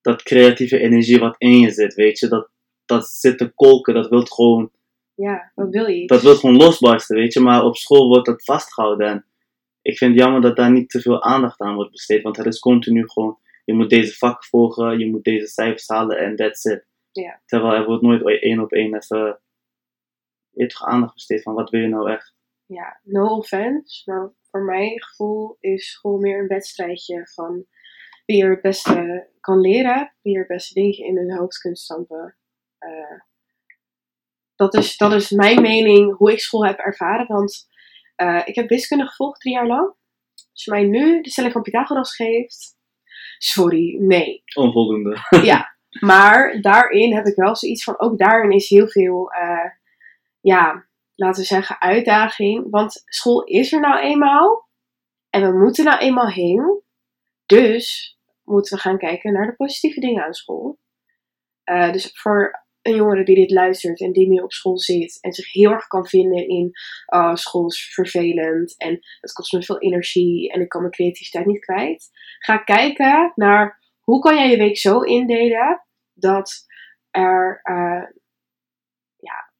[0.00, 2.48] dat creatieve energie wat in je zit, weet je, dat,
[2.84, 4.70] dat zit te kolken, dat wil gewoon,
[5.14, 6.06] Ja, wat wil je?
[6.06, 7.40] dat wil gewoon losbarsten, weet je.
[7.40, 9.06] Maar op school wordt dat vastgehouden.
[9.08, 9.24] En
[9.88, 12.22] ik vind het jammer dat daar niet te veel aandacht aan wordt besteed.
[12.22, 16.18] Want het is continu gewoon, je moet deze vak volgen, je moet deze cijfers halen
[16.18, 16.86] en that's it.
[17.12, 17.42] Ja.
[17.44, 19.40] Terwijl er wordt nooit één op één even
[20.52, 22.34] toch aandacht besteed van wat wil je nou echt.
[22.66, 27.66] ja, no offense, maar voor mijn gevoel is school meer een wedstrijdje van
[28.26, 31.78] wie er het beste kan leren, wie er het beste dingen in hun hoofd kunt
[31.78, 32.36] stampen.
[32.78, 33.20] Eh,
[34.54, 37.68] dat, is, dat is mijn mening hoe ik school heb ervaren, want
[38.18, 39.94] eh, ik heb wiskunde gevolgd drie jaar lang.
[40.52, 42.76] Als je mij nu de stelling van Pythagoras geeft,
[43.38, 44.42] sorry, nee.
[44.54, 45.16] Onvoldoende.
[45.50, 49.70] ja, maar daarin heb ik wel zoiets van, ook daarin is heel veel, eh,
[50.40, 52.66] ja, laten we zeggen, uitdaging.
[52.70, 54.68] Want school is er nou eenmaal
[55.30, 56.82] en we moeten nou eenmaal heen.
[57.46, 60.78] Dus moeten we gaan kijken naar de positieve dingen aan school.
[61.64, 65.32] Eh, dus voor een jongere die dit luistert en die nu op school zit en
[65.32, 66.70] zich heel erg kan vinden in
[67.06, 71.46] oh, school is vervelend en het kost me veel energie en ik kan mijn creativiteit
[71.46, 72.10] niet kwijt.
[72.38, 76.66] Ga kijken naar hoe kan jij je week zo indelen dat
[77.10, 78.04] er eh,
[79.16, 79.52] ja,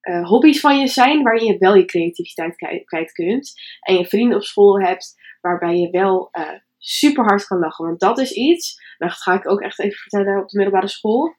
[0.00, 3.52] eh, hobby's van je zijn waarin je wel je creativiteit kwijt, kwijt kunt.
[3.80, 7.84] En je vrienden op school hebt waarbij je wel eh, super hard kan lachen.
[7.84, 11.36] Want dat is iets, dat ga ik ook echt even vertellen op de middelbare school.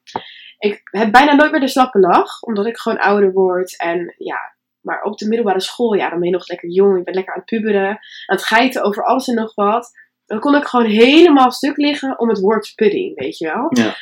[0.58, 3.78] Ik heb bijna nooit meer de slappe lach, omdat ik gewoon ouder word.
[3.78, 4.38] En ja,
[4.82, 6.98] maar op de middelbare school, ja, dan ben je nog lekker jong.
[6.98, 9.92] Je bent lekker aan het puberen, aan het geiten over alles en nog wat.
[10.26, 13.68] Dan kon ik gewoon helemaal stuk liggen om het woord pudding, weet je wel.
[13.70, 13.96] Ja.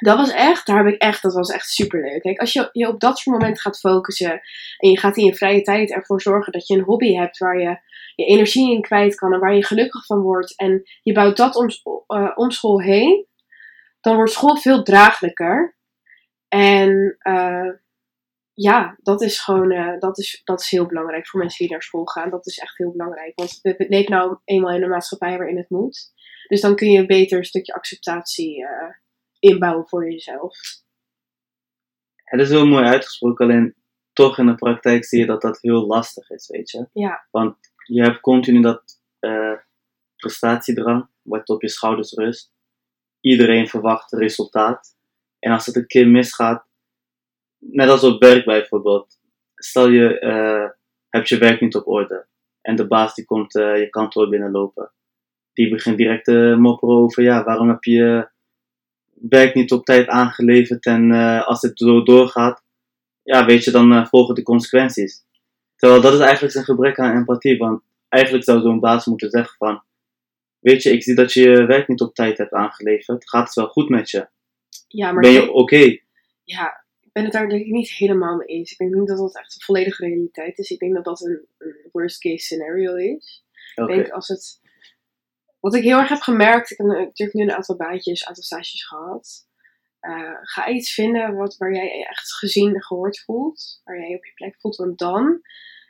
[0.00, 2.22] Dat was echt, daar heb ik echt, dat was echt super leuk.
[2.22, 4.40] Kijk, als je je op dat soort momenten gaat focussen
[4.78, 7.58] en je gaat in je vrije tijd ervoor zorgen dat je een hobby hebt waar
[7.58, 7.78] je
[8.14, 11.56] je energie in kwijt kan en waar je gelukkig van wordt en je bouwt dat
[11.56, 11.68] om,
[12.06, 13.26] eh, om school heen,
[14.00, 15.76] dan wordt school veel draaglijker.
[16.48, 17.70] En eh,
[18.52, 21.82] ja, dat is gewoon, eh, dat, is, dat is heel belangrijk voor mensen die naar
[21.82, 22.30] school gaan.
[22.30, 25.70] Dat is echt heel belangrijk, want we leven nou eenmaal in een maatschappij waarin het
[25.70, 26.12] moet.
[26.48, 28.64] Dus dan kun je een beter stukje acceptatie
[29.40, 30.58] inbouwen voor jezelf.
[32.24, 33.74] Het is heel mooi uitgesproken, alleen
[34.12, 36.88] toch in de praktijk zie je dat dat heel lastig is, weet je.
[36.92, 39.56] Ja, Want je hebt continu dat eh,
[40.16, 42.52] prestatiedrang, wat op je schouders rust.
[43.20, 44.96] Iedereen verwacht resultaat.
[45.38, 46.66] En als het een keer misgaat,
[47.58, 49.18] net als op werk bijvoorbeeld.
[49.54, 50.68] Stel je eh,
[51.08, 52.26] hebt je werk niet op orde.
[52.60, 54.92] En de baas die komt eh, je kantoor binnenlopen.
[55.52, 58.29] Die begint direct te mopperen over, ja, waarom heb je
[59.28, 62.62] werk niet op tijd aangeleverd en eh, als het zo doorgaat,
[63.22, 65.24] ja, weet je, dan eh, volgen de consequenties.
[65.76, 69.56] Terwijl dat is eigenlijk zijn gebrek aan empathie, want eigenlijk zou zo'n baas moeten zeggen
[69.56, 69.82] van,
[70.58, 73.54] weet je, ik zie dat je je werk niet op tijd hebt aangeleverd, gaat het
[73.54, 74.28] wel goed met je?
[74.88, 75.98] ja maar Ben je oké?
[76.44, 78.72] ja, ik ben het daar denk ik niet helemaal mee eens.
[78.72, 80.70] Ik denk niet dat dat echt een volledige realiteit is.
[80.70, 83.44] Ik denk dat dat een, een worst case scenario is.
[83.74, 83.92] Oké.
[83.92, 84.60] Ik denk als het.
[85.60, 88.42] Wat ik heel erg heb gemerkt, ik heb natuurlijk nu een aantal baantjes, een aantal
[88.42, 89.48] stages gehad.
[90.00, 94.16] Eh, ga iets vinden wat, waar jij je echt gezien en gehoord voelt, waar jij
[94.16, 94.76] op je plek voelt.
[94.76, 95.40] Want dan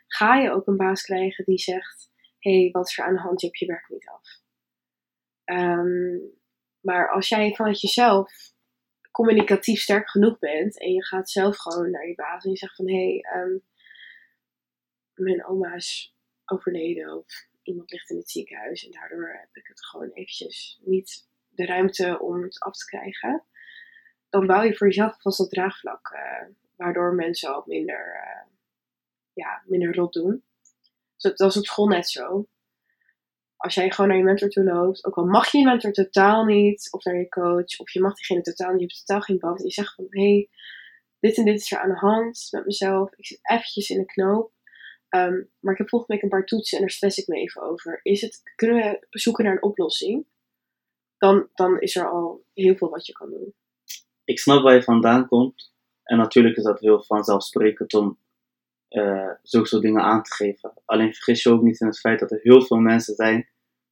[0.07, 3.19] ga je ook een baas krijgen die zegt: Hé, hey, wat is er aan de
[3.19, 3.41] hand?
[3.41, 4.39] Je hebt je werk niet af.
[5.43, 6.17] Ehm,
[6.79, 8.31] maar als jij vanuit jezelf
[9.11, 12.75] communicatief sterk genoeg bent en je gaat zelf gewoon naar je baas en je zegt
[12.75, 13.57] van hé, hey, ehm,
[15.13, 19.85] mijn oma is overleden of iemand ligt in het ziekenhuis en daardoor heb ik het
[19.85, 23.43] gewoon eventjes niet de ruimte om het af te krijgen.
[24.29, 28.47] Dan bouw je voor jezelf vast dat draagvlak, eh, waardoor mensen ook minder, eh,
[29.33, 30.43] ja, minder rot doen.
[31.17, 32.47] Dus dat, is op school net zo.
[33.57, 36.45] Als jij gewoon naar je mentor toe loopt, ook al mag je je mentor totaal
[36.45, 39.39] niet, of naar je coach, of je mag diegene totaal niet, je hebt totaal geen
[39.39, 39.59] band.
[39.59, 40.49] En je zegt van, hé, hey,
[41.19, 43.13] dit en dit is er aan de hand met mezelf.
[43.15, 44.51] Ik zit eventjes in de knoop.
[45.11, 47.61] Ehm, maar ik heb volgende week een paar toetsen en daar stress ik me even
[47.61, 47.99] over.
[48.03, 48.77] Is het, kunnen
[49.09, 50.25] we zoeken naar een oplossing?
[51.17, 53.53] Dan, dan is er al heel veel wat je kan doen.
[54.23, 55.73] ik snap waar je vandaan komt.
[56.03, 58.19] En natuurlijk is dat heel vanzelfsprekend om
[58.87, 60.73] eh zulke soort dingen aan te geven.
[60.85, 63.49] Alleen vergis je ook niet in het feit dat er heel veel mensen zijn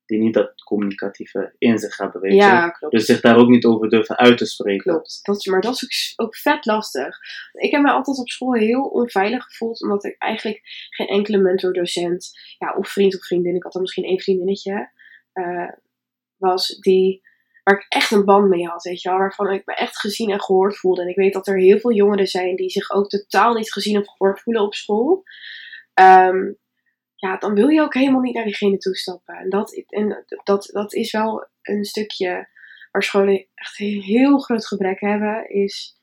[0.09, 2.37] die niet dat communicatieve in zich hebben, weet je.
[2.37, 2.93] Ja, klopt.
[2.93, 4.91] Dus zich daar ook niet over durven uit te spreken.
[4.91, 5.19] Klopt.
[5.23, 7.17] Dat maar dat is ook, ook vet lastig.
[7.51, 11.73] Ik heb me altijd op school heel onveilig gevoeld, omdat ik eigenlijk geen enkele mentor,
[11.73, 14.91] docent, ja, of vriend of vriendin, ik had dan misschien één vriendinnetje,
[15.33, 15.71] eh,
[16.37, 17.21] was die,
[17.63, 20.29] waar ik echt een band mee had, weet je wel, waarvan ik me echt gezien
[20.29, 21.01] en gehoord voelde.
[21.01, 23.97] En ik weet dat er heel veel jongeren zijn die zich ook totaal niet gezien
[23.97, 25.23] of gehoord voelen op school.
[25.93, 26.51] Ehm,
[27.19, 29.35] ja, dan wil je ook helemaal niet naar diegene toestappen.
[29.35, 32.47] En dat, en dat, dat is wel een stukje
[32.91, 35.97] waar scholen echt een heel groot gebrek hebben, is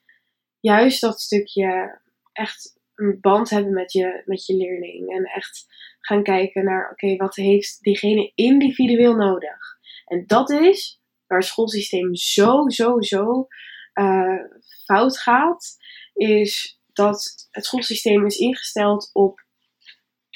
[0.61, 2.00] juist dat stukje
[2.33, 5.11] echt een band hebben met je, met je leerling.
[5.11, 5.66] En echt
[6.00, 9.79] gaan kijken naar, oké, wat heeft diegene individueel nodig?
[10.05, 13.46] En dat is waar het schoolsysteem zo, zo, zo
[13.92, 14.44] eh,
[14.85, 15.76] fout gaat,
[16.14, 19.45] is dat het schoolsysteem is ingesteld op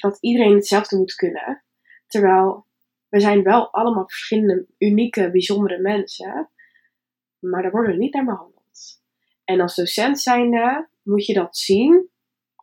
[0.01, 1.63] dat iedereen hetzelfde moet kunnen.
[2.07, 2.67] Terwijl
[3.09, 6.51] we zijn wel allemaal verschillende, unieke, bijzondere mensen.
[7.39, 9.01] Maar daar worden we niet naar behandeld.
[9.43, 12.09] En als docent zijnde moet je dat zien.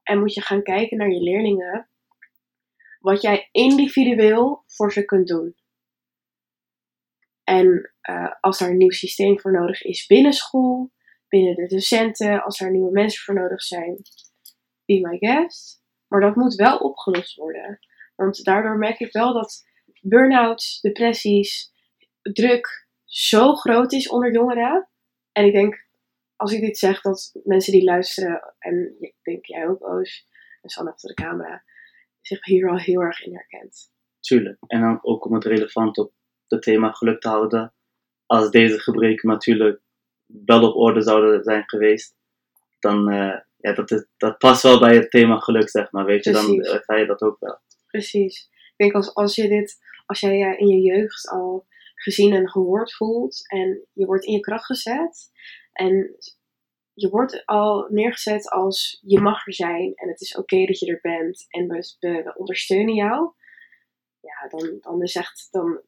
[0.03, 1.91] En moet je gaan kijken naar je leerlingen.
[2.99, 5.57] Wat jij individueel voor ze kunt doen.
[7.45, 10.93] En eh, als daar een nieuw systeem voor nodig is binnen school,
[11.29, 13.97] binnen de docenten, als er nieuwe mensen voor nodig zijn,
[14.85, 15.78] be my guest.
[16.09, 17.79] Maar dat moet wel opgelost worden.
[18.17, 19.67] Want daardoor merk ik wel dat
[20.01, 21.73] burn-outs, depressies,
[22.23, 24.89] druk zo groot is onder jongeren.
[25.33, 25.87] En ik denk,
[26.37, 30.27] als ik dit zeg, dat mensen die luisteren, en ik denk jij ook, Oos,
[30.63, 31.63] en Sanne achter de camera,
[32.21, 33.91] zich hier al heel erg in herkent.
[34.21, 34.57] Tuurlijk.
[34.67, 36.13] En dan ook om het relevant op
[36.49, 37.75] het thema geluk te houden.
[38.27, 39.81] Als deze gebreken natuurlijk
[40.27, 42.17] wel op orde zouden zijn geweest,
[42.79, 46.05] dan uh, ja, dat, is, dat past wel bij het thema geluk, zeg maar.
[46.05, 46.73] Weet je, dan Precies.
[46.73, 47.59] ervaar je dat ook wel.
[47.87, 48.49] Precies.
[48.51, 52.51] Ik denk als, als je dit, als jij je in je jeugd al gezien en
[52.51, 55.31] gehoord voelt en je wordt in je kracht gezet
[55.73, 56.17] en
[56.93, 60.87] je wordt al neergezet als je mag er zijn en het is oké dat je
[60.87, 63.33] er bent en we, we, we ondersteunen jou,
[64.21, 65.83] ja, dan, dan is echt, dan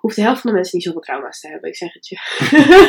[0.00, 2.16] hoeft de helft van de mensen niet zoveel trauma's te hebben, ik zeg het je.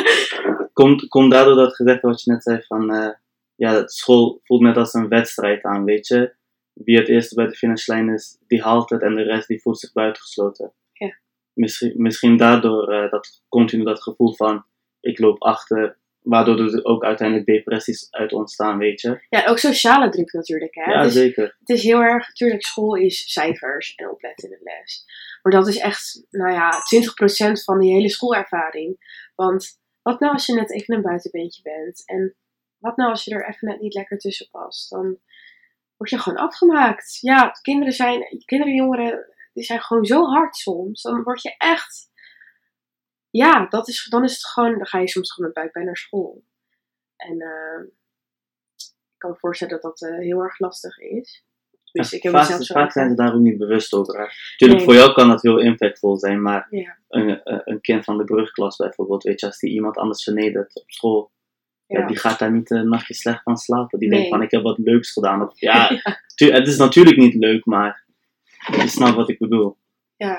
[0.72, 3.14] Komt, komt daardoor dat gezegde wat je net zei van, eh,
[3.56, 6.34] ja, school voelt net als een wedstrijd aan, weet je.
[6.72, 9.78] Wie het eerste bij de finishlijn is, die haalt het en de rest die voelt
[9.78, 10.72] zich buitengesloten.
[10.92, 11.18] Ja.
[11.52, 14.64] Misschien, misschien daardoor uh, dat continu dat gevoel van,
[15.00, 19.24] ik loop achter, waardoor er ook uiteindelijk depressies uit ontstaan, weet je.
[19.28, 20.92] Ja, ook sociale druk natuurlijk, hè.
[20.92, 21.56] Ja, zeker.
[21.58, 25.04] het is heel erg, natuurlijk, school is cijfers en opletten in de les.
[25.42, 26.70] Maar dat is echt, nou ja,
[27.58, 28.96] 20% van die hele schoolervaring.
[29.34, 32.02] Want wat nou als je net even een buitenbeentje bent?
[32.04, 32.36] En
[32.86, 34.90] wat nou als je er even net niet lekker tussen past?
[34.90, 35.18] Dan
[35.96, 37.18] word je gewoon afgemaakt.
[37.20, 41.02] Ja, kinderen zijn, kinderen en jongeren, die zijn gewoon zo hard soms.
[41.02, 42.10] Dan word je echt,
[43.30, 45.96] ja, dat is, dan is het gewoon, dan ga je soms gewoon met buikpijn naar
[45.96, 46.44] school.
[47.16, 47.86] En uh,
[48.76, 51.44] ik kan me voorstellen dat dat uh, heel erg lastig is.
[51.92, 54.14] Dus ja, ik heb vaak, zelf zo vaak zijn ze daar ook niet bewust over.
[54.50, 54.84] Natuurlijk, nee.
[54.84, 56.98] voor jou kan dat heel impactvol zijn, maar ja.
[57.08, 60.90] een, een kind van de brugklas bijvoorbeeld, weet je, als die iemand anders vernedert op
[60.90, 61.30] school,
[61.86, 62.00] ja.
[62.00, 63.98] Ja, die gaat daar niet een nachtje slecht van slapen.
[63.98, 64.18] Die nee.
[64.18, 65.42] denkt van, ik heb wat leuks gedaan.
[65.42, 66.00] Of, ja,
[66.34, 68.04] het is natuurlijk niet leuk, maar
[68.66, 69.76] je snapt wat ik bedoel.
[70.16, 70.38] Ja.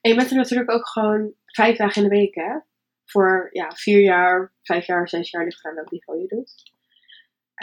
[0.00, 2.58] En je bent er natuurlijk ook gewoon vijf dagen in de week, hè?
[3.04, 6.72] Voor ja, vier jaar, vijf jaar, zes jaar, ligt aan welk niveau je doet.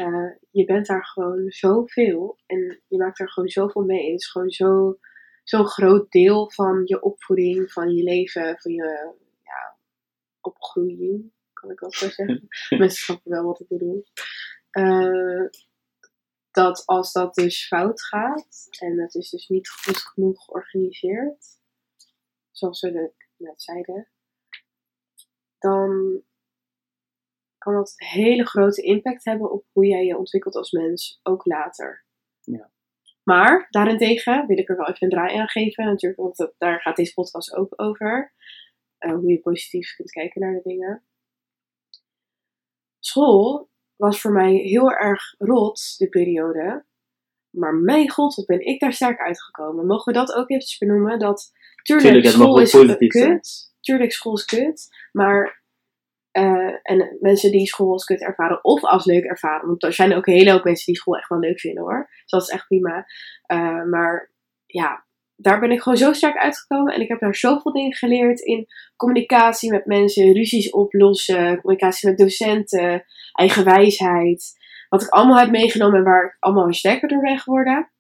[0.02, 4.12] Uh, je bent daar gewoon zoveel en je maakt er gewoon zoveel mee.
[4.12, 4.98] Het is gewoon zo'n
[5.44, 9.76] zo groot deel van je opvoeding, van je leven, van je ja,
[10.42, 12.48] opgroeiing, kan ik wel zo zeggen.
[12.80, 14.04] Mensen snappen wel wat ik bedoel.
[14.72, 15.50] Uh,
[16.52, 21.46] dat als dat dus fout gaat en het is dus niet goed genoeg georganiseerd,
[22.52, 24.10] zoals we net zeiden,
[25.58, 26.22] dan
[27.58, 31.46] kan dat een hele grote impact hebben op hoe jij je ontwikkelt als mens, ook
[31.46, 32.06] later.
[32.42, 32.72] Ja.
[33.24, 36.82] Maar daarentegen wil ik er wel even een draai aan geven, natuurlijk, want dat, daar
[36.82, 38.34] gaat deze podcast ook over.
[39.00, 41.04] Uh, hoe je positief kunt kijken naar de dingen.
[43.02, 46.86] School was voor mij heel erg rot, die periode.
[47.50, 49.86] Maar mijn god, wat ben ik daar sterk uitgekomen.
[49.86, 51.20] Mogen we dat ook eventjes benoemen?
[51.20, 51.52] Dat,
[51.84, 53.12] tuurlijk, tuurlijk school is kut.
[53.12, 53.42] Zijn.
[53.80, 54.88] Tuurlijk, school is kut.
[55.12, 55.64] Maar
[56.32, 59.68] uh, en mensen die school als kut ervaren of als leuk ervaren.
[59.68, 62.08] Want er zijn ook een hele hoop mensen die school echt wel leuk vinden hoor.
[62.10, 63.06] Dus dat is echt prima.
[63.54, 64.32] Uh, maar
[64.66, 65.06] ja,
[65.42, 66.94] daar ben ik gewoon zo sterk uitgekomen.
[66.94, 72.18] En ik heb daar zoveel dingen geleerd in communicatie met mensen, ruzies oplossen, communicatie met
[72.18, 74.60] docenten, eigen wijsheid.
[74.90, 77.92] Wat ik allemaal heb meegenomen en waar ik allemaal sterker door ben geworden.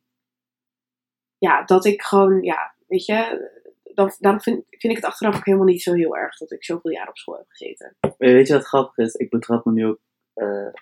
[1.37, 3.49] Ja, dat ik gewoon, ja, weet je,
[3.93, 6.65] dan, dan vind, vind, ik het achteraf ook helemaal niet zo heel erg dat ik
[6.65, 7.95] zoveel jaar op school heb gezeten.
[8.17, 9.13] Weet je wat grappig is?
[9.13, 9.99] Ik betrap me nu ook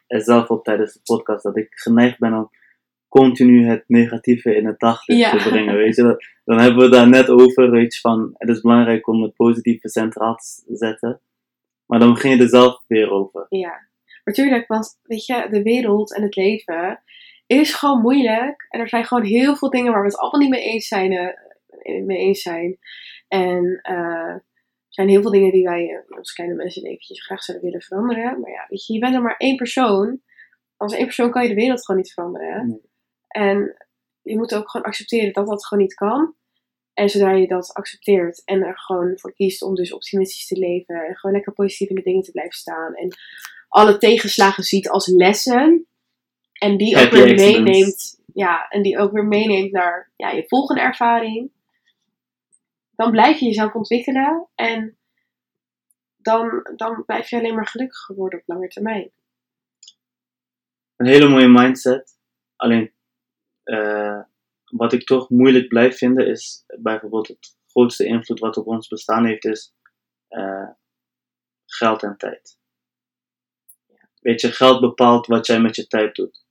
[0.08, 2.50] er zelf op tijdens de podcast dat ik geneigd ben om
[3.10, 5.38] continu het negatieve in het daglicht Ja.
[5.38, 5.76] te brengen.
[5.76, 6.04] Weet je?
[6.04, 9.36] Dat- Dan hebben we daar net over, weet je, van het is belangrijk om het
[9.36, 11.22] positieve centraal te zetten.
[11.86, 13.46] Maar dan begin je er zelf weer over.
[13.50, 13.88] Ja,
[14.24, 17.04] maar tuurlijk, want weet je, de wereld en het leven
[17.48, 18.66] is gewoon moeilijk.
[18.70, 21.12] En er zijn gewoon heel veel dingen waar we het allemaal niet mee eens zijn.
[21.12, 22.78] eh, mee eens zijn.
[23.28, 23.96] En eh,
[24.34, 24.44] er
[24.90, 28.40] zijn heel veel dingen die wij eh, als kleine mensen eventjes graag zouden willen veranderen.
[28.40, 30.22] Maar ja, weet je, je bent er maar één persoon.
[30.78, 32.68] Als één persoon kan je de wereld gewoon niet veranderen.
[32.68, 32.82] Nee.
[33.30, 33.86] En
[34.22, 36.36] je moet ook gewoon accepteren dat dat gewoon niet kan.
[36.94, 40.96] En zodra je dat accepteert en er gewoon voor kiest om dus optimistisch te leven
[40.96, 43.14] en gewoon lekker positief in de dingen te blijven staan en
[43.68, 45.88] alle tegenslagen ziet als lessen
[46.54, 50.48] en die ook Happy weer meeneemt, ja, en die ook weer meeneemt naar ja, je
[50.48, 51.52] volgende ervaring,
[52.92, 54.98] dan blijf je jezelf ontwikkelen en
[56.18, 59.12] dan, dan blijf je alleen maar gelukkiger worden op lange termijn.
[60.96, 62.18] Een hele mooie mindset.
[62.56, 62.94] Alleen,
[63.70, 64.20] eh,
[64.66, 69.26] wat ik toch moeilijk blijf vinden is bijvoorbeeld het grootste invloed wat op ons bestaan
[69.26, 69.74] heeft, is
[70.28, 70.70] eh,
[71.66, 72.58] geld en tijd.
[74.22, 76.46] Weet je, geld bepaalt wat jij met je tijd doet.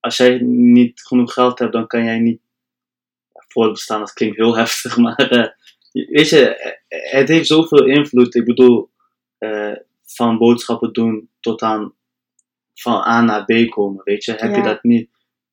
[0.00, 2.42] Als jij niet genoeg geld hebt, dan kan jij niet
[3.32, 4.00] voortbestaan.
[4.00, 5.48] Dat klinkt heel heftig, maar eh,
[5.92, 8.34] weet je, het heeft zoveel invloed.
[8.34, 8.90] Ik bedoel,
[10.02, 11.94] van boodschappen doen tot aan
[12.74, 14.04] van A naar B komen.
[14.04, 15.10] Weet je, heb je dat niet,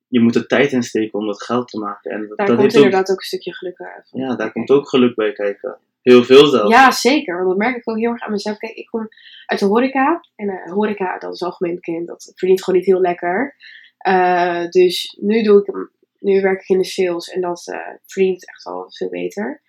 [0.08, 2.10] je moet er tijd in steken om dat geld te maken.
[2.10, 4.08] En Daar dat komt heeft ook, inderdaad ook een stukje geluk uit.
[4.12, 5.78] ja, daar komt ook geluk bij kijken.
[6.02, 6.70] Heel veel zelfs.
[6.70, 7.34] Ja, zeker.
[7.34, 8.58] Want dat merk ik ook heel erg aan mezelf.
[8.58, 9.08] Kijk, ik kom
[9.46, 10.20] uit de horeca.
[10.36, 13.56] En eh, horeca, dat is algemeen bekend, dat verdient gewoon niet heel lekker.
[13.98, 17.78] Eh, dus nu doe ik hem, nu werk ik in de sales en dat eh,
[18.06, 19.62] verdient echt wel veel beter.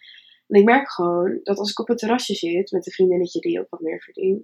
[0.47, 3.59] En ik merk gewoon dat als ik op het terrasje zit met een vriendinnetje die
[3.59, 4.43] ook wat meer verdient.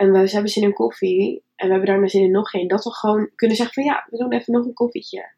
[0.00, 2.68] En we hebben zin in koffie en we hebben daar maar zin in nog geen.
[2.68, 5.32] Dat we gewoon kunnen zeggen van ja, we doen even nog een koffietje.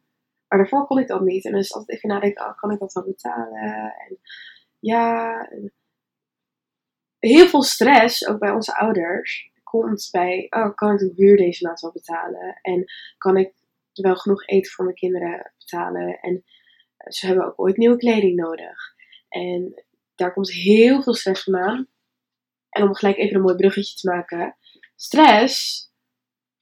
[0.49, 1.45] Maar daarvoor kon ik dat niet.
[1.45, 3.95] En dan is altijd even nadenken, oh, kan ik dat wel betalen?
[4.09, 4.19] En
[4.79, 5.49] ja,
[7.19, 11.67] heel veel stress, ook bij onze ouders, komt bij, oh, kan ik de huur deze
[11.67, 12.59] maand wel betalen?
[12.63, 12.85] En
[13.19, 13.53] kan ik
[13.93, 16.19] wel genoeg eten voor mijn kinderen betalen?
[16.21, 16.45] En
[16.97, 18.95] eh, ze hebben ook ooit nieuwe kleding nodig.
[19.29, 19.85] En
[20.15, 21.89] daar komt heel veel stress vandaan.
[22.73, 24.57] En om gelijk even een mooi bruggetje te maken.
[24.97, 25.87] Stress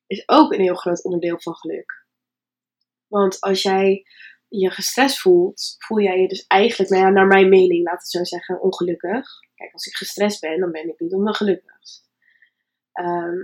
[0.06, 2.06] is ook een heel groot onderdeel van geluk.
[3.06, 4.04] Want als jij
[4.48, 8.10] je gestrest voelt, voel jij je dus eigenlijk, nou ja, naar mijn mening, laat het
[8.10, 9.28] zo zeggen, ongelukkig.
[9.54, 12.08] Kijk, als ik gestrest ben, dan ben ik niet ongelukkigst.
[12.92, 13.38] Ehm,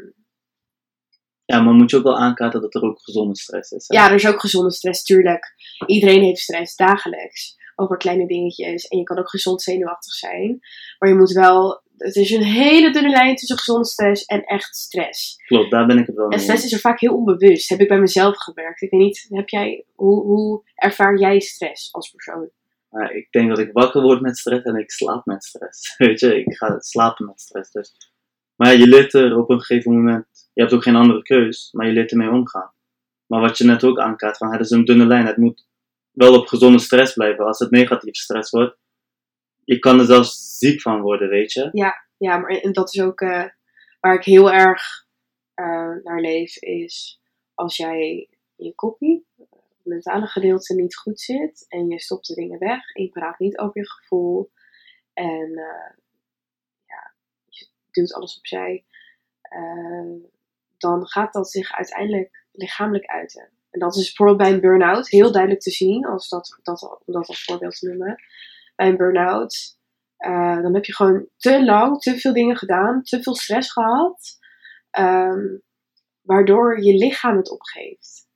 [1.45, 3.85] Ja, maar moet je ook wel aankaarten dat er ook gezonde stress is.
[3.89, 3.97] hè?
[3.97, 5.55] ja, er is ook gezonde stress, tuurlijk.
[5.87, 8.87] Iedereen heeft stress dagelijks over kleine dingetjes.
[8.89, 10.59] En je kan ook gezond zenuwachtig zijn.
[10.99, 14.77] Maar je moet wel, het is een hele dunne lijn tussen gezonde stress en echt
[14.77, 15.43] stress.
[15.47, 16.73] Klopt, daar ben ik het wel En mee stress eens.
[16.73, 17.69] is er vaak heel onbewust.
[17.69, 18.83] Heb ik bij mezelf gemerkt.
[18.83, 22.51] Ik weet niet, heb jij, hoe, hoe ervaar jij stress als persoon?
[23.09, 25.95] Ik denk dat ik wakker word met stress en ik slaap met stress.
[25.99, 27.71] Weet je, ik ga slapen met stress.
[27.71, 27.93] Dus.
[28.57, 31.69] Maar ja, je leert er op een gegeven moment, je hebt ook geen andere keus,
[31.73, 32.71] maar je leert ermee omgaan.
[33.27, 35.27] Maar wat je net ook aankaart, van het is een dunne lijn.
[35.27, 35.67] Het moet
[36.11, 37.45] wel op gezonde stress blijven.
[37.45, 38.77] Als het negatief stress wordt,
[39.67, 41.69] je kan er zelfs ziek van worden, weet je.
[42.17, 43.45] Ja, maar en dat is ook eh,
[44.01, 45.07] waar ik heel erg
[45.55, 47.21] eh, naar leef, is
[47.55, 49.49] als jij je kopie, het
[49.83, 53.59] mentale gedeelte niet goed zit en je stopt de dingen weg en je praat niet
[53.59, 54.51] over je gevoel
[55.13, 55.93] en eh,
[56.87, 57.15] ja,
[57.45, 58.85] je duwt alles opzij,
[60.77, 63.51] dan gaat dat zich uiteindelijk lichamelijk uiten.
[63.71, 67.13] En dat is bijvoorbeeld bij een burn-out heel duidelijk te zien, als dat, dat, om
[67.13, 68.17] dat als voorbeeld te noemen.
[68.77, 69.77] Bij een burn-out
[70.17, 74.39] eh, dan heb je gewoon te lang, te veel dingen gedaan, te veel stress gehad,
[74.91, 75.57] ehm,
[76.21, 78.29] waardoor je lichaam het opgeeft.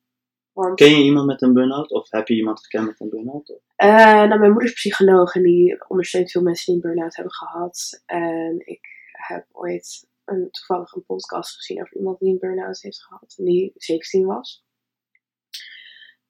[0.53, 1.91] Want Ken je iemand met een burn-out?
[1.91, 3.61] Of heb je iemand gekend met een burn-out?
[3.77, 3.89] eh,
[4.29, 8.03] nou, mijn moeder is psycholoog en die ondersteunt veel mensen die een burn-out hebben gehad.
[8.07, 13.03] En ik heb ooit een, toevallig een podcast gezien over iemand die een burn-out heeft
[13.03, 14.65] gehad en die 17 was.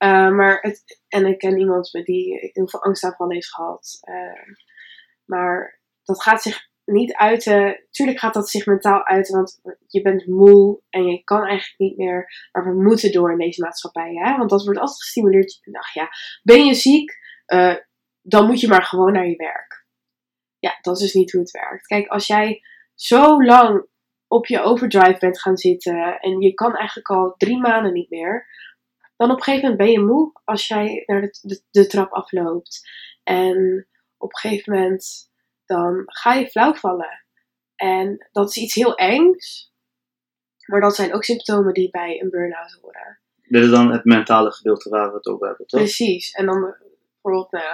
[0.01, 3.99] Eh, maar het, en ik ken iemand met die heel veel angstaanvallen heeft gehad.
[4.01, 4.55] Eh,
[5.25, 7.87] maar dat gaat zich niet uiten.
[7.91, 11.97] Tuurlijk gaat dat zich mentaal uiten, want je bent moe en je kan eigenlijk niet
[11.97, 12.49] meer.
[12.53, 14.37] Maar we moeten door in deze maatschappij, hè?
[14.37, 15.61] Want dat wordt altijd gestimuleerd.
[15.73, 16.09] Ach ja,
[16.43, 17.13] ben je ziek,
[17.47, 17.77] eh,
[18.23, 19.87] dan moet je maar gewoon naar je werk.
[20.59, 21.87] Ja, dat is dus niet hoe het werkt.
[21.87, 22.61] Kijk, als jij
[22.95, 23.87] zo lang
[24.27, 28.47] op je overdrive bent gaan zitten en je kan eigenlijk al drie maanden niet meer,
[29.21, 32.12] dan op een gegeven moment ben je moe als jij naar de, de, de trap
[32.12, 32.89] afloopt.
[33.23, 35.31] En op een gegeven moment
[35.66, 37.25] dan ga je flauw vallen.
[37.77, 39.73] En dat is iets heel engs,
[40.66, 43.21] maar dat zijn ook symptomen die bij een burn-out horen.
[43.49, 45.81] Dit is dan het mentale gedeelte waar we het over hebben, toch?
[45.81, 46.31] Precies.
[46.31, 47.64] En dan eh, bijvoorbeeld, nou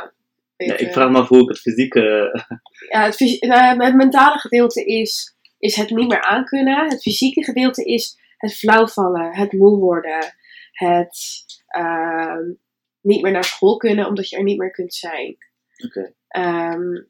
[0.56, 2.00] ja, ik vraag me af hoe ik het fysieke...
[2.92, 6.88] ja, het, nou, het mentale gedeelte is, is het niet meer aankunnen.
[6.88, 10.34] Het fysieke gedeelte is het flauwvallen, het moe worden,
[10.76, 12.52] het ehm,
[13.00, 15.36] niet meer naar school kunnen omdat je er niet meer kunt zijn.
[15.84, 16.14] Oké.
[16.28, 17.04] Ehm,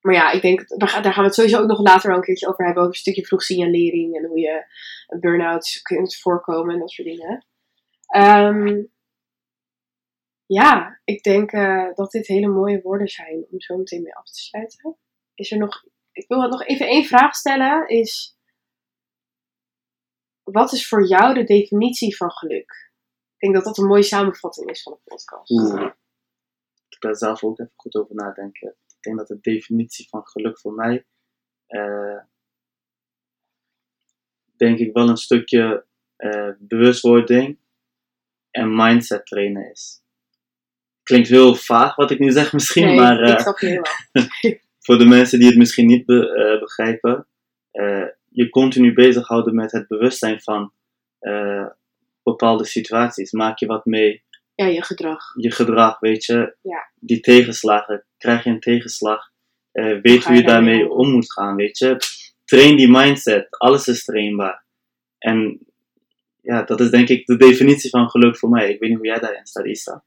[0.00, 2.18] maar ja, ik denk, daar gaan daar gaan we het sowieso ook nog later wel
[2.18, 2.82] een keertje over hebben.
[2.82, 4.64] Over een stukje vroegsignalering en hoe je
[5.20, 7.46] burn-out kunt voorkomen en dat soort dingen.
[8.06, 8.82] Ehm,
[10.46, 14.30] ja, ik denk eh, dat dit hele mooie woorden zijn om zo meteen mee af
[14.30, 14.96] te sluiten.
[15.34, 17.88] Is er nog, ik wil nog even één vraag stellen.
[17.88, 18.38] Is,
[20.42, 22.90] wat is voor jou de definitie van geluk?
[23.36, 25.50] Ik denk dat dat een mooie samenvatting is van de podcast.
[25.50, 25.90] Oeh.
[26.88, 28.68] Ik daar zelf ook even goed over nadenken.
[28.86, 31.06] Ik denk dat de definitie van geluk voor mij,
[31.66, 32.18] eh,
[34.56, 35.86] denk ik wel een stukje
[36.16, 37.58] eh, bewustwording
[38.50, 40.02] en mindset trainen is.
[41.02, 44.60] Klinkt heel vaag wat ik nu zeg misschien, Nee, maar eh, ik snap je helemaal.
[44.84, 47.26] voor de mensen die het misschien niet be- eh, begrijpen,
[47.70, 50.72] eh, je continu bezighouden met het bewustzijn van
[51.18, 51.66] eh,
[52.22, 53.32] bepaalde situaties.
[53.32, 54.24] Maak je wat mee,
[54.54, 55.22] Ja, je gedrag.
[55.36, 56.90] je gedrag, weet je, Ja.
[56.94, 59.30] die tegenslagen, krijg je een tegenslag,
[59.72, 60.98] eh, weet hoe je je daarmee om?
[60.98, 61.96] om moet gaan, weet je.
[62.44, 64.64] Train die mindset, alles is trainbaar.
[65.18, 65.66] En
[66.40, 68.70] ja, dat is denk ik de definitie van geluk voor mij.
[68.72, 70.04] Ik weet niet hoe jij daarin staat, Isa.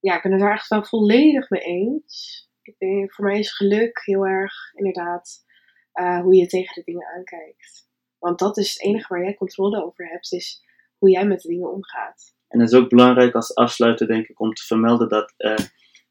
[0.00, 2.40] Ja, ik ben het daar echt wel volledig mee eens.
[2.62, 5.44] ik denk, voor mij is geluk heel erg inderdaad
[5.92, 7.88] eh, hoe je tegen de dingen aankijkt.
[8.18, 10.62] Want dat is het enige waar jij controle over hebt, is
[10.98, 12.34] hoe jij met de dingen omgaat.
[12.48, 15.54] En het is ook belangrijk als afsluiter, denk ik, om te vermelden dat eh,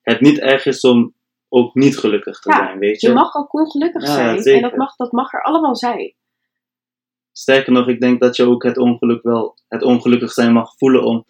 [0.02, 1.16] het niet erg is om
[1.50, 3.08] ook niet gelukkig te Ja, zijn, weet je.
[3.08, 6.16] Je mag ook ongelukkig Ja, zijn en dat mag, dat mag er allemaal zijn.
[7.32, 11.04] Sterker nog, ik denk dat je ook het ongeluk wel, het ongelukkig zijn mag voelen
[11.04, 11.26] om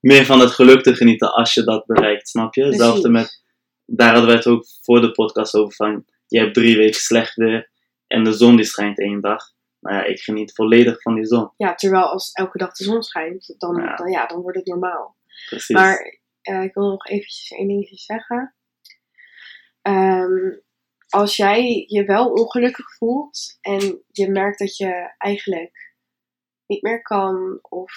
[0.00, 2.60] meer van het geluk te genieten als je dat bereikt, snap je?
[2.60, 2.80] Precies.
[2.80, 3.44] Hetzelfde met,
[3.84, 7.34] daar hadden wij het ook voor de podcast over van, je hebt drie weken slecht
[7.34, 7.70] weer
[8.08, 9.44] en de zon die schijnt één dag.
[9.80, 13.02] Nou ja, ik geniet volledig van die zon, Ja, terwijl als elke dag de zon
[13.02, 13.96] schijnt, dan, Ja.
[13.96, 15.16] Dan, ja, dan wordt het normaal.
[15.46, 15.76] precies.
[15.76, 18.54] Maar eh, ik wil nog eventjes één dingetje zeggen.
[19.82, 20.56] Ehm,
[21.08, 25.94] als jij je wel ongelukkig voelt en je merkt dat je eigenlijk
[26.66, 27.92] niet meer kan of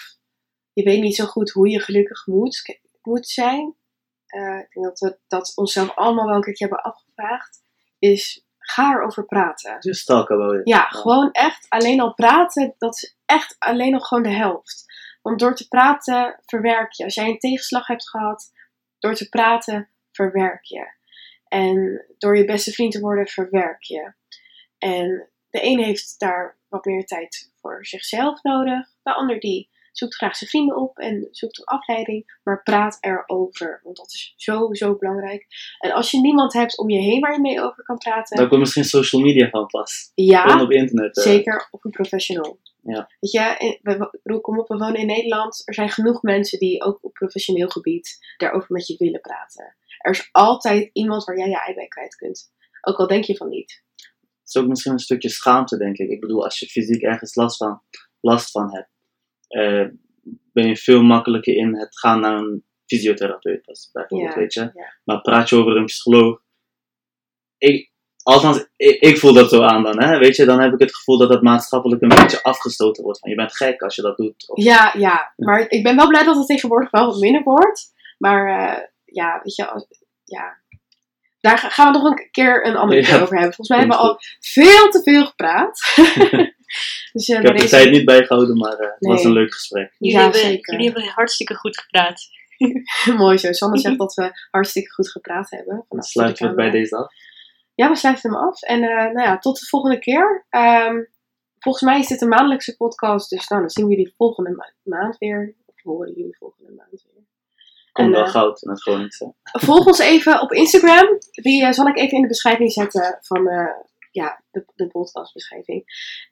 [0.73, 3.75] je weet niet zo goed hoe je gelukkig moet, moet zijn.
[4.25, 7.61] eh, ik denk dat we dat onszelf allemaal wel een keertje hebben afgevraagd.
[7.99, 9.77] Is ga erover praten.
[9.79, 10.67] Just talk about it.
[10.67, 14.85] Ja, gewoon echt alleen al praten, dat is echt alleen nog gewoon de helft.
[15.21, 17.03] Want door te praten verwerk je.
[17.03, 18.51] Als jij een tegenslag hebt gehad,
[18.99, 20.99] door te praten verwerk je.
[21.47, 24.13] En door je beste vriend te worden verwerk je.
[24.77, 28.87] En de een heeft daar wat meer tijd voor zichzelf nodig.
[29.03, 32.39] De ander die zoekt graag zijn vrienden op en zoekt een afleiding.
[32.43, 35.47] Maar praat erover, want dat is zo, zo belangrijk.
[35.79, 38.37] En als je niemand hebt om je heen waar je mee over kan praten.
[38.37, 40.11] Daar komt misschien social media van pas.
[40.15, 41.17] ja, Gewoon op internet.
[41.17, 41.23] eh.
[41.23, 42.59] Zeker op een professional.
[42.83, 43.09] Ja.
[43.19, 45.61] Weet je, we, bedoel, kom op, we wonen in Nederland.
[45.65, 49.75] Er zijn genoeg mensen die ook op professioneel gebied daarover met je willen praten.
[49.97, 52.51] Er is altijd iemand waar jij je ei bij kwijt kunt.
[52.81, 53.83] Ook al denk je van niet.
[53.95, 56.09] Het is ook misschien een stukje schaamte, denk ik.
[56.09, 57.81] Ik bedoel, als je fysiek ergens last van,
[58.19, 58.89] last van hebt,
[59.51, 59.85] eh,
[60.53, 64.59] ben je veel makkelijker in het gaan naar een fysiotherapeut, als bijvoorbeeld, Ja, weet je.
[64.59, 64.93] ja.
[65.03, 66.41] Maar praat je over een psycholoog.
[67.57, 67.91] Ik,
[68.23, 70.17] althans, ik, ik voel dat zo aan dan, hè.
[70.17, 73.19] Weet je, dan heb ik het gevoel dat het maatschappelijk een beetje afgestoten wordt.
[73.19, 74.49] Van, je bent gek als je dat doet.
[74.49, 75.33] Of- Ja, ja.
[75.35, 77.93] Maar ik ben wel blij dat het tegenwoordig wel wat minder wordt.
[78.17, 79.87] Maar eh, ja, weet je, als-
[80.23, 80.59] ja.
[81.39, 83.53] Daar ga- gaan we nog een keer een andere Ja, keer over hebben.
[83.55, 85.79] Volgens mij hebben we al veel te veel gepraat.
[87.13, 89.25] dus eh, Ik heb de tijd niet bijgehouden, maar eh, het was Nee.
[89.25, 89.93] een leuk gesprek.
[89.97, 90.73] Jullie, Ja, hebben, zeker.
[90.73, 92.21] jullie hebben hartstikke goed gepraat.
[93.17, 93.51] Mooi zo.
[93.51, 95.85] Sanne zegt dat we hartstikke goed gepraat hebben.
[95.89, 96.81] Dan sluiten we bij camera.
[96.83, 97.13] deze af.
[97.75, 98.61] Ja, we sluiten hem af.
[98.61, 100.45] En eh, nou ja, tot de volgende keer.
[100.49, 100.95] Ehm,
[101.59, 103.29] volgens mij is dit een maandelijkse podcast.
[103.29, 105.55] Dus nou, dan zien we jullie volgende ma- maand weer.
[105.65, 107.23] Of horen jullie volgende maand weer.
[107.91, 109.33] Komt En, wel eh, goud in het Groningse.
[109.43, 111.17] Volg ons even op Instagram.
[111.31, 113.65] Die eh, zal ik even in de beschrijving zetten van eh,
[114.11, 115.83] ja, de, podcastbeschrijving.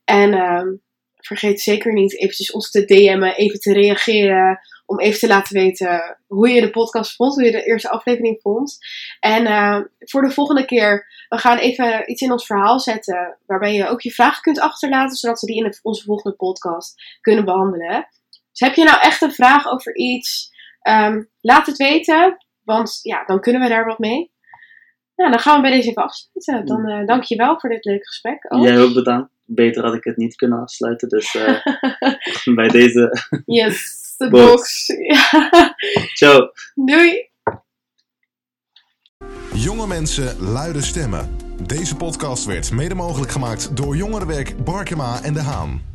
[0.03, 0.67] En ehm,
[1.15, 4.59] vergeet zeker niet eventjes ons te DM'en, even te reageren.
[4.85, 8.41] Om even te laten weten hoe je de podcast vond, hoe je de eerste aflevering
[8.41, 8.77] vond.
[9.19, 13.37] En eh, voor de volgende keer, we gaan even iets in ons verhaal zetten.
[13.45, 17.45] Waarbij je ook je vragen kunt achterlaten, zodat we die in onze volgende podcast kunnen
[17.45, 18.07] behandelen.
[18.51, 20.51] Dus heb je nou echt een vraag over iets?
[20.81, 22.45] Ehm, laat het weten.
[22.63, 24.31] Want ja, dan kunnen we daar wat mee.
[25.19, 26.65] Nou, dan gaan we bij deze even afsluiten.
[26.65, 28.45] Dan eh dank je wel voor dit leuke gesprek.
[28.49, 28.63] ook.
[28.63, 29.31] Jij ook bedankt.
[29.45, 31.09] Beter had ik het niet kunnen afsluiten.
[31.09, 31.65] Dus eh,
[32.55, 33.11] bij deze,
[33.45, 34.45] Yes, de Box.
[34.45, 34.85] box.
[34.87, 35.75] Ja.
[36.13, 36.51] ciao.
[36.75, 37.29] Doei.
[39.53, 41.35] Jonge mensen, luide stemmen.
[41.67, 45.88] Deze podcast werd mede mogelijk gemaakt door Jongerenwerk Barkema en De Haan.